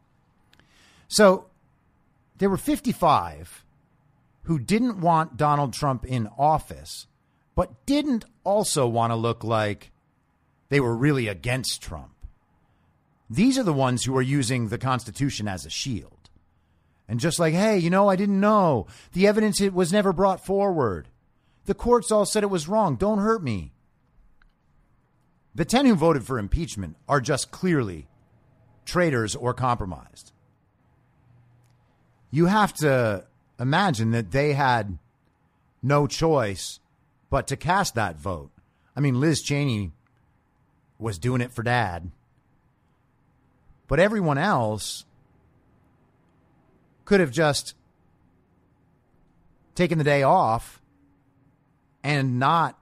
[1.07, 1.47] So
[2.37, 3.65] there were 55
[4.43, 7.07] who didn't want Donald Trump in office,
[7.55, 9.91] but didn't also want to look like
[10.69, 12.13] they were really against Trump.
[13.27, 16.14] These are the ones who are using the Constitution as a shield.
[17.07, 18.87] And just like, hey, you know, I didn't know.
[19.13, 21.07] The evidence it was never brought forward.
[21.65, 22.95] The courts all said it was wrong.
[22.95, 23.71] Don't hurt me.
[25.53, 28.07] The 10 who voted for impeachment are just clearly
[28.85, 30.31] traitors or compromised.
[32.31, 33.25] You have to
[33.59, 34.97] imagine that they had
[35.81, 36.79] no choice
[37.29, 38.51] but to cast that vote.
[38.95, 39.91] I mean, Liz Cheney
[40.99, 42.11] was doing it for dad.
[43.87, 45.05] But everyone else
[47.05, 47.75] could have just
[49.75, 50.81] taken the day off
[52.03, 52.77] and not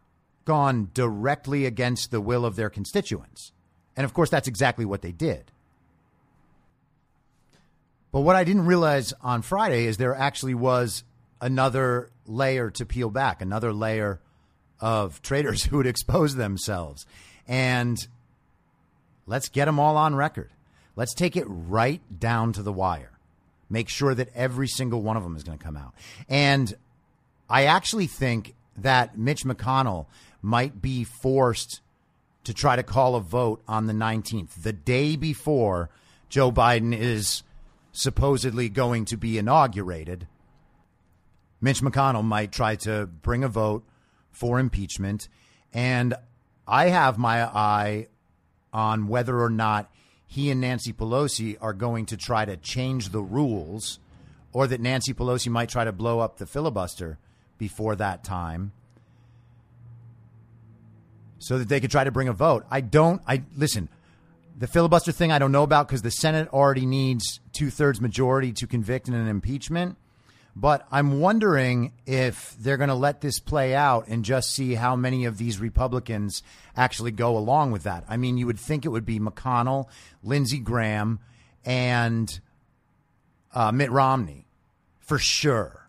[0.45, 3.51] gone directly against the will of their constituents.
[3.95, 5.51] And of course, that's exactly what they did.
[8.11, 11.03] But what I didn't realize on Friday is there actually was
[11.41, 14.19] another layer to peel back, another layer
[14.79, 17.05] of traitors who would expose themselves.
[17.47, 17.97] And
[19.25, 20.51] let's get them all on record.
[20.95, 23.12] Let's take it right down to the wire.
[23.69, 25.93] Make sure that every single one of them is going to come out.
[26.29, 26.73] And
[27.49, 30.07] I actually think that Mitch McConnell
[30.41, 31.81] might be forced
[32.43, 35.89] to try to call a vote on the 19th, the day before
[36.29, 37.43] Joe Biden is
[37.91, 40.27] supposedly going to be inaugurated,
[41.61, 43.83] Mitch McConnell might try to bring a vote
[44.31, 45.29] for impeachment.
[45.71, 46.13] And
[46.67, 48.07] I have my eye
[48.73, 49.89] on whether or not
[50.33, 53.99] he and Nancy Pelosi are going to try to change the rules
[54.51, 57.19] or that Nancy Pelosi might try to blow up the filibuster
[57.59, 58.71] before that time
[61.37, 62.65] so that they could try to bring a vote.
[62.71, 63.89] I don't, I listen,
[64.57, 68.53] the filibuster thing I don't know about because the Senate already needs two thirds majority
[68.53, 69.97] to convict in an impeachment.
[70.55, 74.95] But I'm wondering if they're going to let this play out and just see how
[74.95, 76.43] many of these Republicans
[76.77, 78.03] actually go along with that.
[78.07, 79.87] I mean, you would think it would be McConnell,
[80.21, 81.19] Lindsey Graham,
[81.65, 82.39] and
[83.53, 84.45] uh, Mitt Romney
[84.99, 85.87] for sure.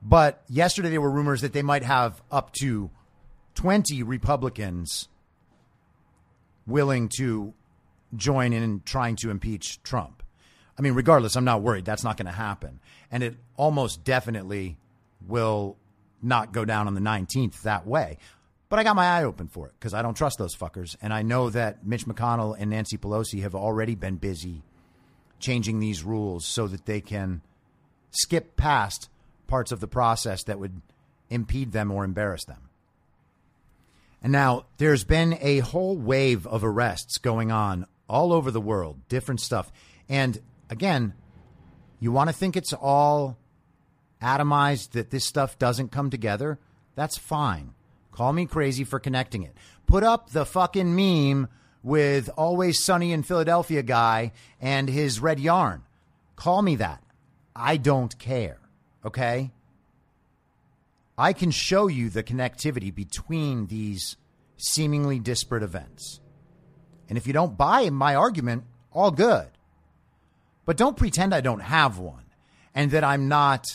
[0.00, 2.90] But yesterday there were rumors that they might have up to
[3.54, 5.08] 20 Republicans
[6.66, 7.54] willing to
[8.14, 10.22] join in trying to impeach Trump.
[10.78, 11.84] I mean, regardless, I'm not worried.
[11.84, 12.80] That's not going to happen.
[13.10, 14.78] And it almost definitely
[15.26, 15.76] will
[16.22, 18.18] not go down on the 19th that way.
[18.68, 20.96] But I got my eye open for it because I don't trust those fuckers.
[21.02, 24.62] And I know that Mitch McConnell and Nancy Pelosi have already been busy
[25.38, 27.42] changing these rules so that they can
[28.10, 29.10] skip past
[29.46, 30.80] parts of the process that would
[31.28, 32.70] impede them or embarrass them.
[34.22, 39.00] And now there's been a whole wave of arrests going on all over the world,
[39.08, 39.72] different stuff.
[40.08, 40.40] And
[40.72, 41.14] again,
[42.00, 43.38] you want to think it's all
[44.20, 46.58] atomized, that this stuff doesn't come together?
[46.94, 47.74] That's fine.
[48.10, 49.56] Call me crazy for connecting it.
[49.86, 51.48] Put up the fucking meme
[51.82, 55.82] with Always Sunny in Philadelphia guy and his red yarn.
[56.36, 57.02] Call me that.
[57.54, 58.58] I don't care.
[59.04, 59.50] Okay?
[61.18, 64.16] I can show you the connectivity between these
[64.56, 66.20] seemingly disparate events.
[67.08, 69.48] And if you don't buy my argument, all good.
[70.64, 72.24] But don't pretend I don't have one
[72.74, 73.66] and that I'm not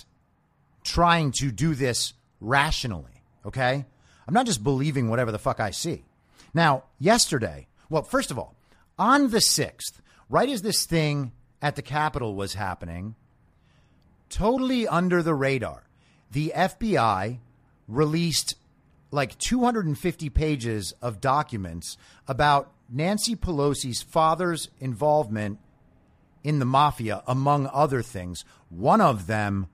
[0.84, 3.24] trying to do this rationally.
[3.46, 3.86] Okay?
[4.28, 6.06] I'm not just believing whatever the fuck I see.
[6.54, 8.56] Now, yesterday, well, first of all,
[8.98, 11.32] on the 6th, right as this thing
[11.62, 13.16] at the Capitol was happening,
[14.30, 15.84] totally under the radar,
[16.32, 17.40] the FBI
[17.88, 18.56] released
[19.12, 25.60] like 250 pages of documents about Nancy Pelosi's father's involvement
[26.44, 28.46] in the mafia, among other things.
[28.70, 29.68] One of them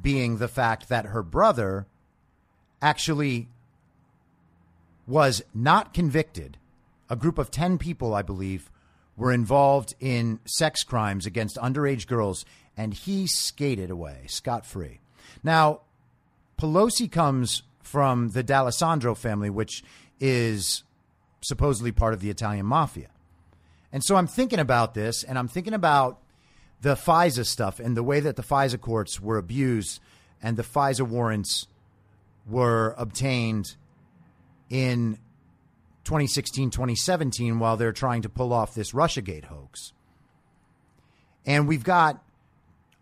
[0.00, 1.86] being the fact that her brother
[2.82, 3.48] actually
[5.06, 6.58] was not convicted.
[7.08, 8.70] A group of 10 people, I believe,
[9.16, 12.44] were involved in sex crimes against underage girls,
[12.76, 15.00] and he skated away scot free.
[15.42, 15.80] Now,
[16.58, 19.84] Pelosi comes from the D'Alessandro family, which
[20.20, 20.82] is
[21.40, 23.08] supposedly part of the Italian mafia.
[23.96, 26.20] And so I'm thinking about this, and I'm thinking about
[26.82, 30.00] the FISA stuff and the way that the FISA courts were abused
[30.42, 31.66] and the FISA warrants
[32.46, 33.74] were obtained
[34.68, 35.16] in
[36.04, 39.94] 2016, 2017 while they're trying to pull off this Russiagate hoax.
[41.46, 42.22] And we've got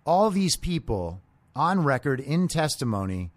[0.07, 1.21] all these people
[1.57, 3.33] on record in testimony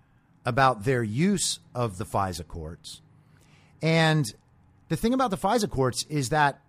[0.45, 3.01] about their use of the FISA courts.
[3.81, 4.31] And
[4.89, 6.61] the thing about the FISA courts is that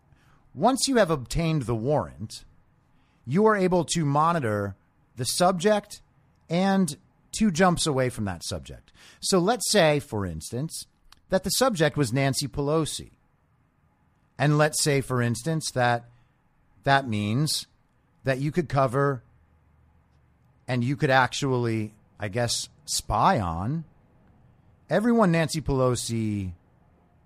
[0.58, 2.44] once you have obtained the warrant,
[3.26, 4.74] you are able to monitor
[5.16, 6.00] the subject
[6.48, 6.96] and
[7.32, 8.92] two jumps away from that subject.
[9.20, 10.86] So let's say, for instance,
[11.28, 13.10] that the subject was Nancy Pelosi.
[14.38, 16.04] And let's say, for instance, that
[16.84, 17.66] that means
[18.24, 19.22] that you could cover
[20.66, 23.84] and you could actually, I guess, spy on
[24.90, 26.52] everyone Nancy Pelosi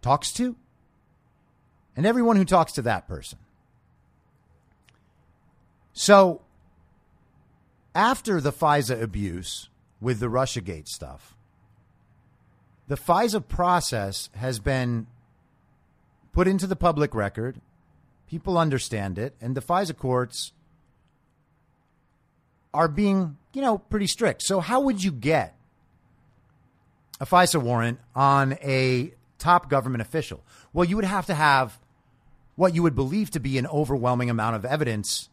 [0.00, 0.56] talks to
[1.96, 3.38] and everyone who talks to that person.
[5.92, 6.40] So,
[7.94, 9.68] after the FISA abuse
[10.00, 11.36] with the Russiagate stuff,
[12.88, 15.06] the FISA process has been
[16.32, 17.60] put into the public record.
[18.26, 20.52] People understand it, and the FISA courts
[22.72, 24.42] are being, you know, pretty strict.
[24.42, 25.54] So, how would you get
[27.20, 30.42] a FISA warrant on a top government official?
[30.72, 31.78] Well, you would have to have
[32.62, 35.28] what you would believe to be an overwhelming amount of evidence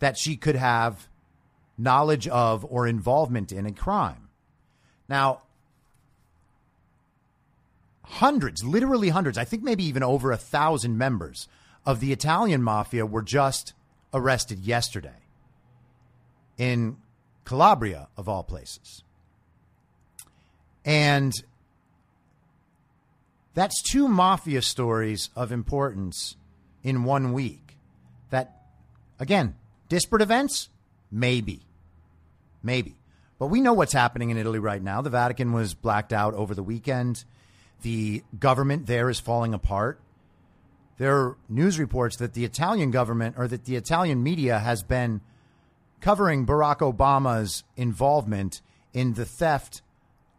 [0.00, 1.08] that she could have
[1.78, 4.28] knowledge of or involvement in a crime.
[5.08, 5.42] Now,
[8.02, 11.46] hundreds, literally hundreds, I think maybe even over a thousand members
[11.86, 13.72] of the Italian mafia were just
[14.12, 15.22] arrested yesterday
[16.58, 16.96] in
[17.44, 19.04] Calabria, of all places.
[20.84, 21.32] And
[23.54, 26.36] that's two mafia stories of importance
[26.82, 27.76] in one week.
[28.30, 28.62] That,
[29.18, 29.56] again,
[29.88, 30.68] disparate events?
[31.10, 31.60] Maybe.
[32.62, 32.96] Maybe.
[33.38, 35.02] But we know what's happening in Italy right now.
[35.02, 37.24] The Vatican was blacked out over the weekend.
[37.82, 40.00] The government there is falling apart.
[40.98, 45.20] There are news reports that the Italian government or that the Italian media has been
[46.00, 49.82] covering Barack Obama's involvement in the theft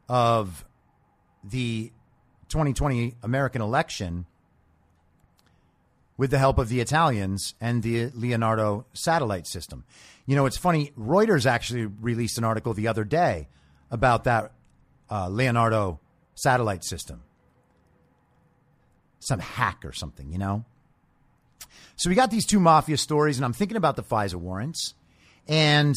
[0.07, 0.64] of
[1.43, 1.91] the
[2.54, 4.28] 2020 American election
[6.18, 9.84] with the help of the Italians and the Leonardo satellite system.
[10.28, 10.91] You know, it's funny.
[10.95, 13.47] Reuters actually released an article the other day
[13.89, 14.51] about that
[15.10, 15.99] uh, Leonardo
[16.36, 17.24] satellite system.
[19.20, 20.64] Some hack or something, you know?
[21.95, 24.93] So we got these two mafia stories, and I'm thinking about the FISA warrants.
[25.47, 25.95] And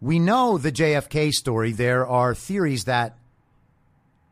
[0.00, 1.72] we know the JFK story.
[1.72, 3.18] There are theories that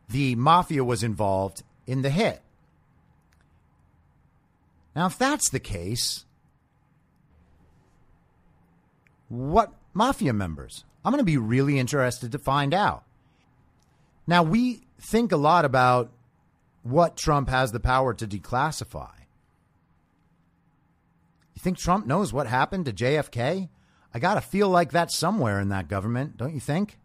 [0.09, 2.41] the mafia was involved in the hit.
[4.95, 6.25] Now, if that's the case,
[9.29, 10.85] what mafia members?
[11.05, 13.05] I'm going to be really interested to find out.
[14.27, 16.13] Now, we think a lot about
[16.83, 19.11] what Trump has the power to declassify.
[21.55, 23.69] You think Trump knows what happened to JFK?
[24.13, 26.99] I got to feel like that somewhere in that government, don't you think?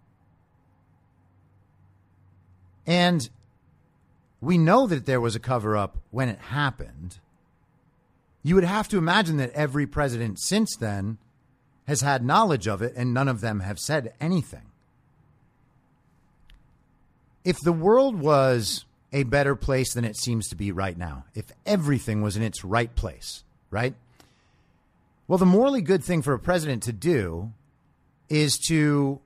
[2.90, 3.30] And
[4.42, 7.20] we know that there was a cover up when it happened.
[8.42, 11.20] You would have to imagine that every president since then
[11.88, 14.64] has had knowledge of it, and none of them have said anything.
[17.46, 21.46] If the world was a better place than it seems to be right now, if
[21.68, 23.94] everything was in its right place, right?
[25.28, 27.54] Well, the morally good thing for a president to do
[28.30, 29.20] is to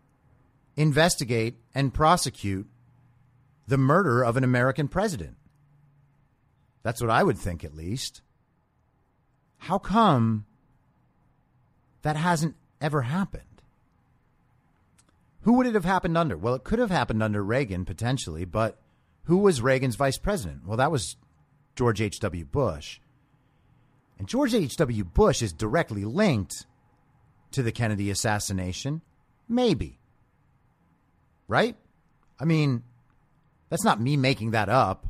[0.76, 2.68] investigate and prosecute
[3.68, 5.38] the murder of an American president.
[6.84, 8.22] That's what I would think, at least.
[9.58, 10.46] How come
[12.02, 13.44] that hasn't ever happened?
[15.42, 16.38] Who would it have happened under?
[16.38, 18.78] Well, it could have happened under Reagan, potentially, but
[19.26, 20.66] who was Reagan's vice president?
[20.66, 21.16] Well, that was
[21.76, 22.46] George H.W.
[22.46, 23.00] Bush.
[24.20, 25.04] And George H.W.
[25.06, 26.66] Bush is directly linked
[27.52, 29.02] to the Kennedy assassination.
[29.48, 30.00] Maybe.
[31.48, 31.76] Right?
[32.40, 32.84] I mean,
[33.74, 35.08] that's not me making that up.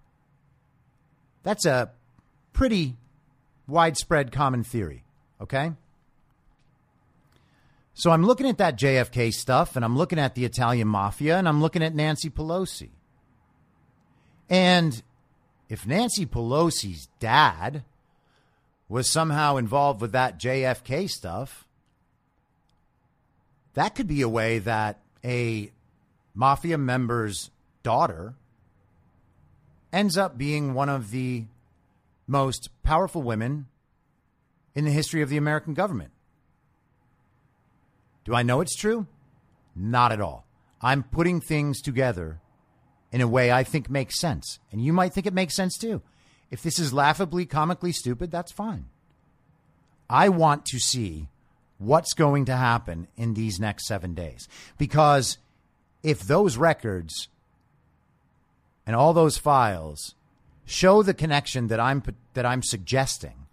[1.44, 1.92] That's a
[2.54, 2.96] pretty
[3.68, 5.04] widespread common theory,
[5.42, 5.74] okay?
[7.94, 11.46] So I'm looking at that JFK stuff and I'm looking at the Italian mafia and
[11.46, 12.92] I'm looking at Nancy Pelosi.
[14.50, 15.04] And
[15.68, 17.84] if Nancy Pelosi's dad
[18.88, 21.68] was somehow involved with that JFK stuff,
[23.74, 25.70] that could be a way that a
[26.34, 27.50] mafia member's
[27.84, 28.36] daughter
[29.94, 31.46] ends up being one of the
[32.28, 33.68] most powerful women
[34.76, 36.12] in the history of the American government.
[38.26, 39.06] Do I know it's true?
[39.76, 40.46] Not at all.
[40.82, 42.42] I'm putting things together
[43.12, 44.60] in a way I think makes sense.
[44.72, 46.02] And you might think it makes sense too.
[46.50, 48.86] If this is laughably, comically stupid, that's fine.
[50.10, 51.30] I want to see
[51.78, 54.48] what's going to happen in these next seven days.
[54.78, 55.38] Because
[56.02, 57.28] if those records
[58.86, 60.16] and all those files
[60.66, 62.04] show the connection that I'm
[62.34, 63.48] that I'm suggesting,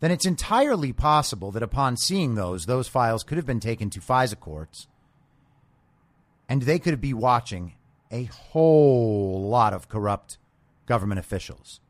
[0.00, 4.00] then it's entirely possible that upon seeing those, those files could have been taken to
[4.00, 4.86] FISA courts,
[6.48, 7.74] and they could be watching
[8.10, 10.38] a whole lot of corrupt
[10.86, 11.80] government officials.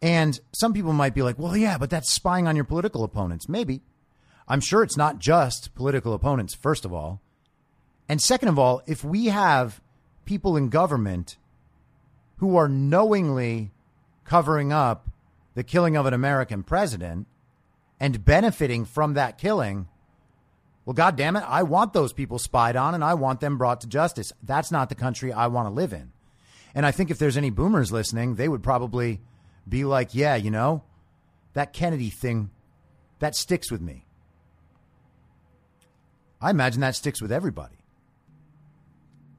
[0.00, 3.48] And some people might be like, well, yeah, but that's spying on your political opponents.
[3.48, 3.82] Maybe.
[4.48, 7.20] I'm sure it's not just political opponents, first of all.
[8.12, 9.80] And second of all, if we have
[10.26, 11.38] people in government
[12.36, 13.70] who are knowingly
[14.24, 15.08] covering up
[15.54, 17.26] the killing of an American president
[17.98, 19.88] and benefiting from that killing,
[20.84, 23.80] well, God damn it, I want those people spied on and I want them brought
[23.80, 24.30] to justice.
[24.42, 26.12] That's not the country I want to live in.
[26.74, 29.22] And I think if there's any boomers listening, they would probably
[29.66, 30.84] be like, yeah, you know,
[31.54, 32.50] that Kennedy thing,
[33.20, 34.04] that sticks with me.
[36.42, 37.81] I imagine that sticks with everybody.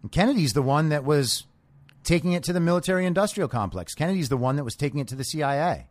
[0.03, 1.45] And Kennedy's the one that was
[2.03, 3.95] taking it to the military industrial complex.
[3.95, 5.87] Kennedy's the one that was taking it to the CIA.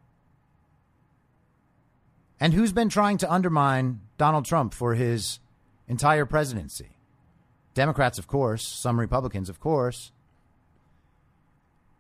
[2.39, 5.39] And who's been trying to undermine Donald Trump for his
[5.89, 6.97] entire presidency?
[7.75, 10.13] Democrats, of course, some Republicans, of course.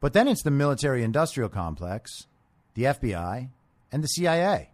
[0.00, 2.26] But then it's the military industrial complex,
[2.74, 3.48] the FBI,
[3.90, 4.70] and the CIA.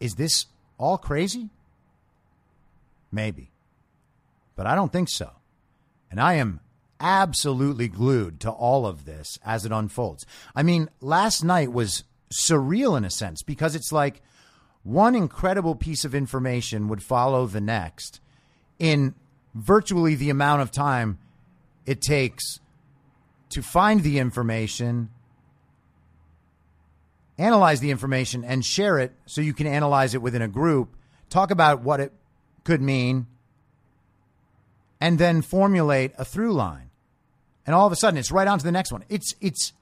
[0.00, 0.46] Is this
[0.78, 1.50] all crazy?
[3.10, 3.50] Maybe.
[4.58, 5.30] But I don't think so.
[6.10, 6.58] And I am
[6.98, 10.26] absolutely glued to all of this as it unfolds.
[10.52, 12.02] I mean, last night was
[12.32, 14.20] surreal in a sense because it's like
[14.82, 18.20] one incredible piece of information would follow the next
[18.80, 19.14] in
[19.54, 21.18] virtually the amount of time
[21.86, 22.58] it takes
[23.50, 25.08] to find the information,
[27.38, 30.96] analyze the information, and share it so you can analyze it within a group,
[31.30, 32.12] talk about what it
[32.64, 33.28] could mean,
[35.00, 36.90] and then formulate a through line.
[37.66, 39.04] And all of a sudden it's right on to the next one.
[39.08, 39.72] It's it's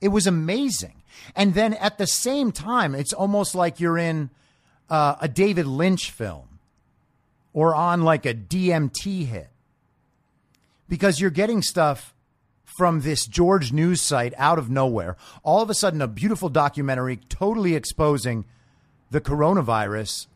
[0.00, 1.02] it was amazing.
[1.36, 4.30] And then at the same time, it's almost like you're in
[4.90, 6.58] uh, a David Lynch film
[7.52, 9.48] or on like a DMT hit
[10.88, 12.14] because you're getting stuff
[12.76, 15.16] from this George News site out of nowhere.
[15.42, 18.44] All of a sudden, a beautiful documentary totally exposing
[19.10, 20.26] the coronavirus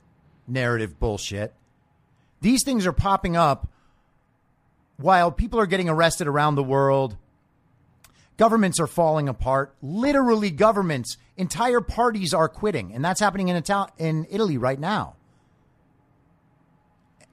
[0.47, 1.53] narrative bullshit.
[2.41, 3.69] These things are popping up
[4.99, 7.17] while people are getting arrested around the world,
[8.37, 9.75] governments are falling apart.
[9.81, 15.15] Literally, governments, entire parties are quitting, and that's happening in Ital- in Italy right now.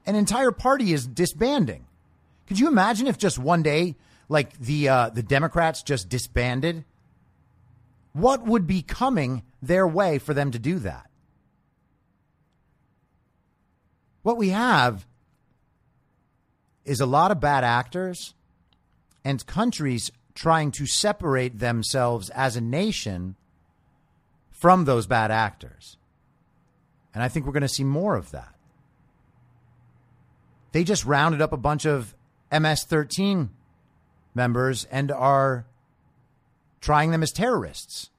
[0.06, 1.86] An entire party is disbanding.
[2.46, 3.96] Could you imagine if just one day,
[4.28, 6.84] like the uh, the Democrats just disbanded?
[8.12, 11.10] What would be coming their way for them to do that?
[14.22, 15.06] What we have
[16.86, 18.34] is a lot of bad actors
[19.24, 23.36] and countries trying to separate themselves as a nation
[24.50, 25.96] from those bad actors.
[27.12, 28.54] And I think we're going to see more of that.
[30.72, 32.14] They just rounded up a bunch of
[32.52, 33.50] MS 13
[34.34, 35.66] members and are
[36.80, 38.10] trying them as terrorists.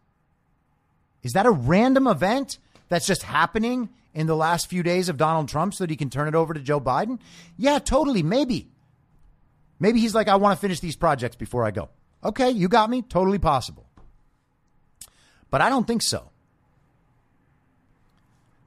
[1.23, 2.57] Is that a random event
[2.89, 6.09] that's just happening in the last few days of Donald Trump so that he can
[6.09, 7.19] turn it over to Joe Biden?
[7.55, 8.23] Yeah, totally.
[8.23, 8.67] Maybe.
[9.79, 11.89] Maybe he's like, I want to finish these projects before I go.
[12.23, 13.03] Okay, you got me.
[13.03, 13.85] Totally possible.
[15.51, 16.31] But I don't think so.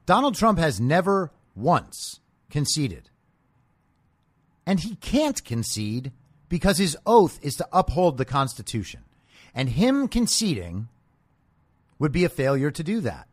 [0.06, 3.10] Donald Trump has never once conceded.
[4.64, 6.12] And he can't concede
[6.48, 9.00] because his oath is to uphold the Constitution.
[9.52, 10.86] And him conceding
[11.98, 13.26] would be a failure to do that.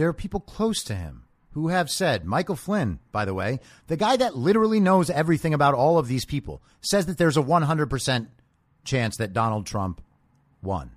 [0.00, 3.98] There are people close to him who have said, Michael Flynn, by the way, the
[3.98, 8.26] guy that literally knows everything about all of these people, says that there's a 100%
[8.82, 10.00] chance that Donald Trump
[10.62, 10.92] won.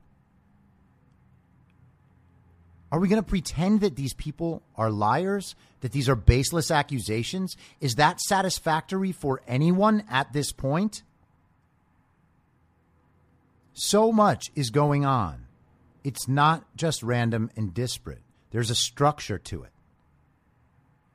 [2.93, 5.53] Are we going to pretend that these people are liars?
[5.81, 7.57] That these are baseless accusations?
[7.81, 11.03] Is that satisfactory for anyone at this point?
[13.73, 15.47] So much is going on.
[16.05, 18.21] It's not just random and disparate.
[18.53, 19.71] There's a structure to it.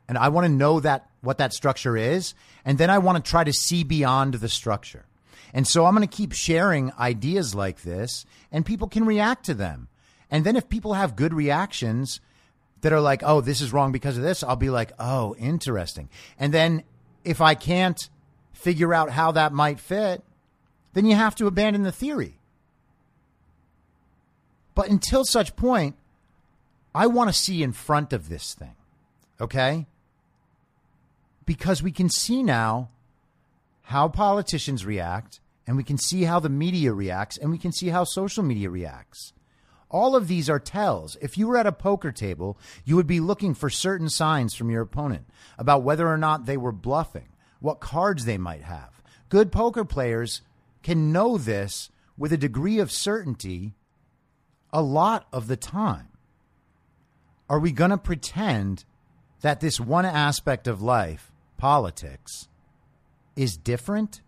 [0.08, 2.34] And I want to know that what that structure is,
[2.64, 5.06] and then I want to try to see beyond the structure.
[5.54, 9.54] And so I'm going to keep sharing ideas like this, and people can react to
[9.54, 9.88] them.
[10.30, 12.20] And then if people have good reactions
[12.80, 16.08] that are like, oh, this is wrong because of this, I'll be like, oh, interesting.
[16.40, 16.82] And then
[17.24, 18.08] if I can't
[18.52, 20.24] figure out how that might fit,
[20.92, 22.34] then you have to abandon the theory.
[24.74, 25.94] But until such point,
[26.98, 28.74] I want to see in front of this thing.
[29.40, 29.86] Okay?
[31.46, 32.88] Because we can see now
[33.82, 37.90] how politicians react, and we can see how the media reacts, and we can see
[37.90, 39.32] how social media reacts.
[39.88, 41.14] All of these are tells.
[41.22, 44.68] If you were at a poker table, you would be looking for certain signs from
[44.68, 47.28] your opponent about whether or not they were bluffing,
[47.60, 49.00] what cards they might have.
[49.28, 50.42] Good poker players
[50.82, 53.76] can know this with a degree of certainty
[54.72, 56.07] a lot of the time.
[57.48, 58.84] Are we going to pretend
[59.40, 62.48] that this one aspect of life, politics,
[63.36, 64.20] is different?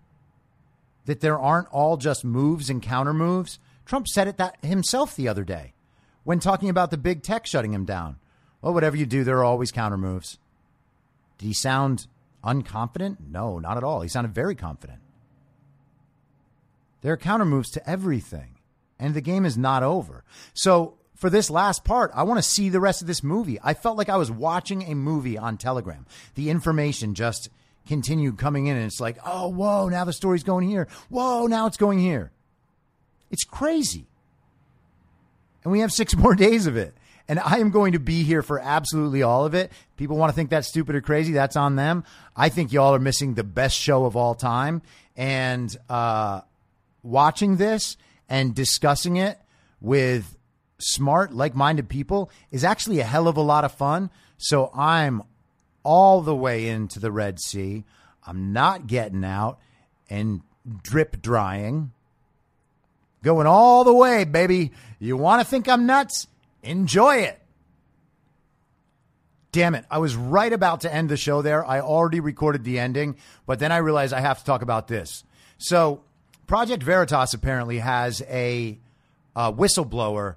[1.04, 3.58] That there aren't all just moves and counter moves?
[3.84, 5.74] Trump said it that himself the other day
[6.24, 8.16] when talking about the big tech shutting him down.
[8.62, 10.38] Well, whatever you do, there are always counter moves.
[11.38, 12.06] Did he sound
[12.44, 13.16] unconfident?
[13.28, 14.02] No, not at all.
[14.02, 15.00] He sounded very confident.
[17.00, 18.58] There are counter moves to everything,
[18.98, 20.24] and the game is not over.
[20.52, 23.58] So, for this last part, I want to see the rest of this movie.
[23.62, 26.06] I felt like I was watching a movie on Telegram.
[26.34, 27.50] The information just
[27.86, 30.88] continued coming in, and it's like, oh, whoa, now the story's going here.
[31.10, 32.32] Whoa, now it's going here.
[33.30, 34.06] It's crazy.
[35.62, 36.94] And we have six more days of it.
[37.28, 39.70] And I am going to be here for absolutely all of it.
[39.98, 41.34] People want to think that's stupid or crazy.
[41.34, 42.04] That's on them.
[42.34, 44.80] I think y'all are missing the best show of all time.
[45.18, 46.40] And uh,
[47.02, 49.38] watching this and discussing it
[49.82, 50.34] with
[50.80, 54.10] smart, like minded people is actually a hell of a lot of fun.
[54.38, 55.22] So I'm
[55.82, 57.84] all the way into the Red Sea.
[58.26, 59.58] I'm not getting out
[60.08, 60.42] and
[60.82, 61.92] drip drying.
[63.22, 64.72] Going all the way, baby.
[64.98, 66.26] You want to think I'm nuts?
[66.62, 67.40] Enjoy it.
[69.52, 69.84] Damn it.
[69.90, 71.64] I was right about to end the show there.
[71.64, 73.16] I already recorded the ending,
[73.46, 75.24] but then I realized I have to talk about this.
[75.58, 76.02] So,
[76.46, 78.78] Project Veritas apparently has a,
[79.34, 80.36] a whistleblower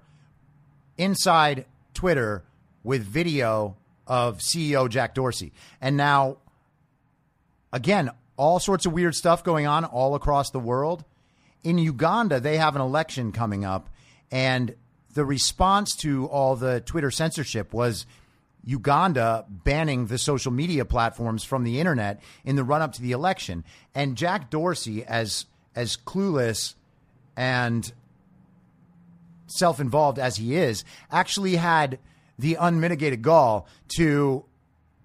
[0.98, 2.44] inside Twitter
[2.84, 3.78] with video
[4.08, 5.54] of CEO Jack Dorsey.
[5.82, 6.38] And now,
[7.72, 11.06] again, all sorts of weird stuff going on all across the world
[11.64, 13.90] in Uganda, they have an election coming up,
[14.32, 14.76] and
[15.14, 18.06] the response to all the Twitter censorship was
[18.66, 23.12] Uganda banning the social media platforms from the internet in the run up to the
[23.12, 23.64] election.
[23.94, 26.76] And Jack Dorsey, as as clueless
[27.36, 27.92] and
[29.58, 32.00] self involved as he is, actually had
[32.38, 34.46] the unmitigated gall to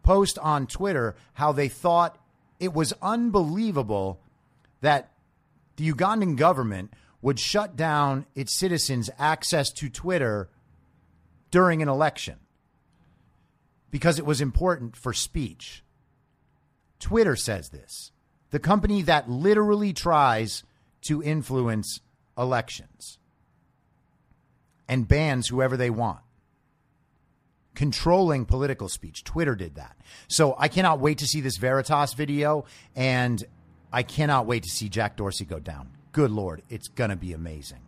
[0.03, 2.19] post on Twitter how they thought
[2.59, 4.21] it was unbelievable
[4.81, 5.13] that
[5.77, 10.49] the Ugandan government would shut down its citizens' access to Twitter
[11.51, 12.37] during an election
[13.91, 15.83] because it was important for speech.
[16.99, 18.13] Twitter says this
[18.51, 20.65] the company that literally tries
[21.03, 22.01] to influence
[22.37, 23.19] elections
[24.89, 26.21] and bans whoever they want.
[27.75, 29.23] controlling political speech.
[29.23, 29.97] Twitter did that.
[30.27, 32.65] So I cannot wait to see this Veritas video,
[32.97, 33.45] and
[33.93, 35.91] I cannot wait to see Jack Dorsey go down.
[36.11, 37.79] Good Lord, it's going to be amazing.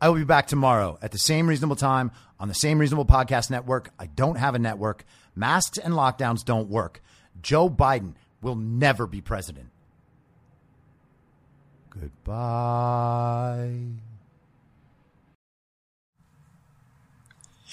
[0.00, 3.50] I will be back tomorrow at the same reasonable time on the same reasonable podcast
[3.50, 3.92] network.
[4.00, 5.04] I don't have a network.
[5.36, 7.00] Masks and lockdowns don't work.
[7.40, 9.68] Joe Biden will never be president.
[11.90, 13.76] Goodbye.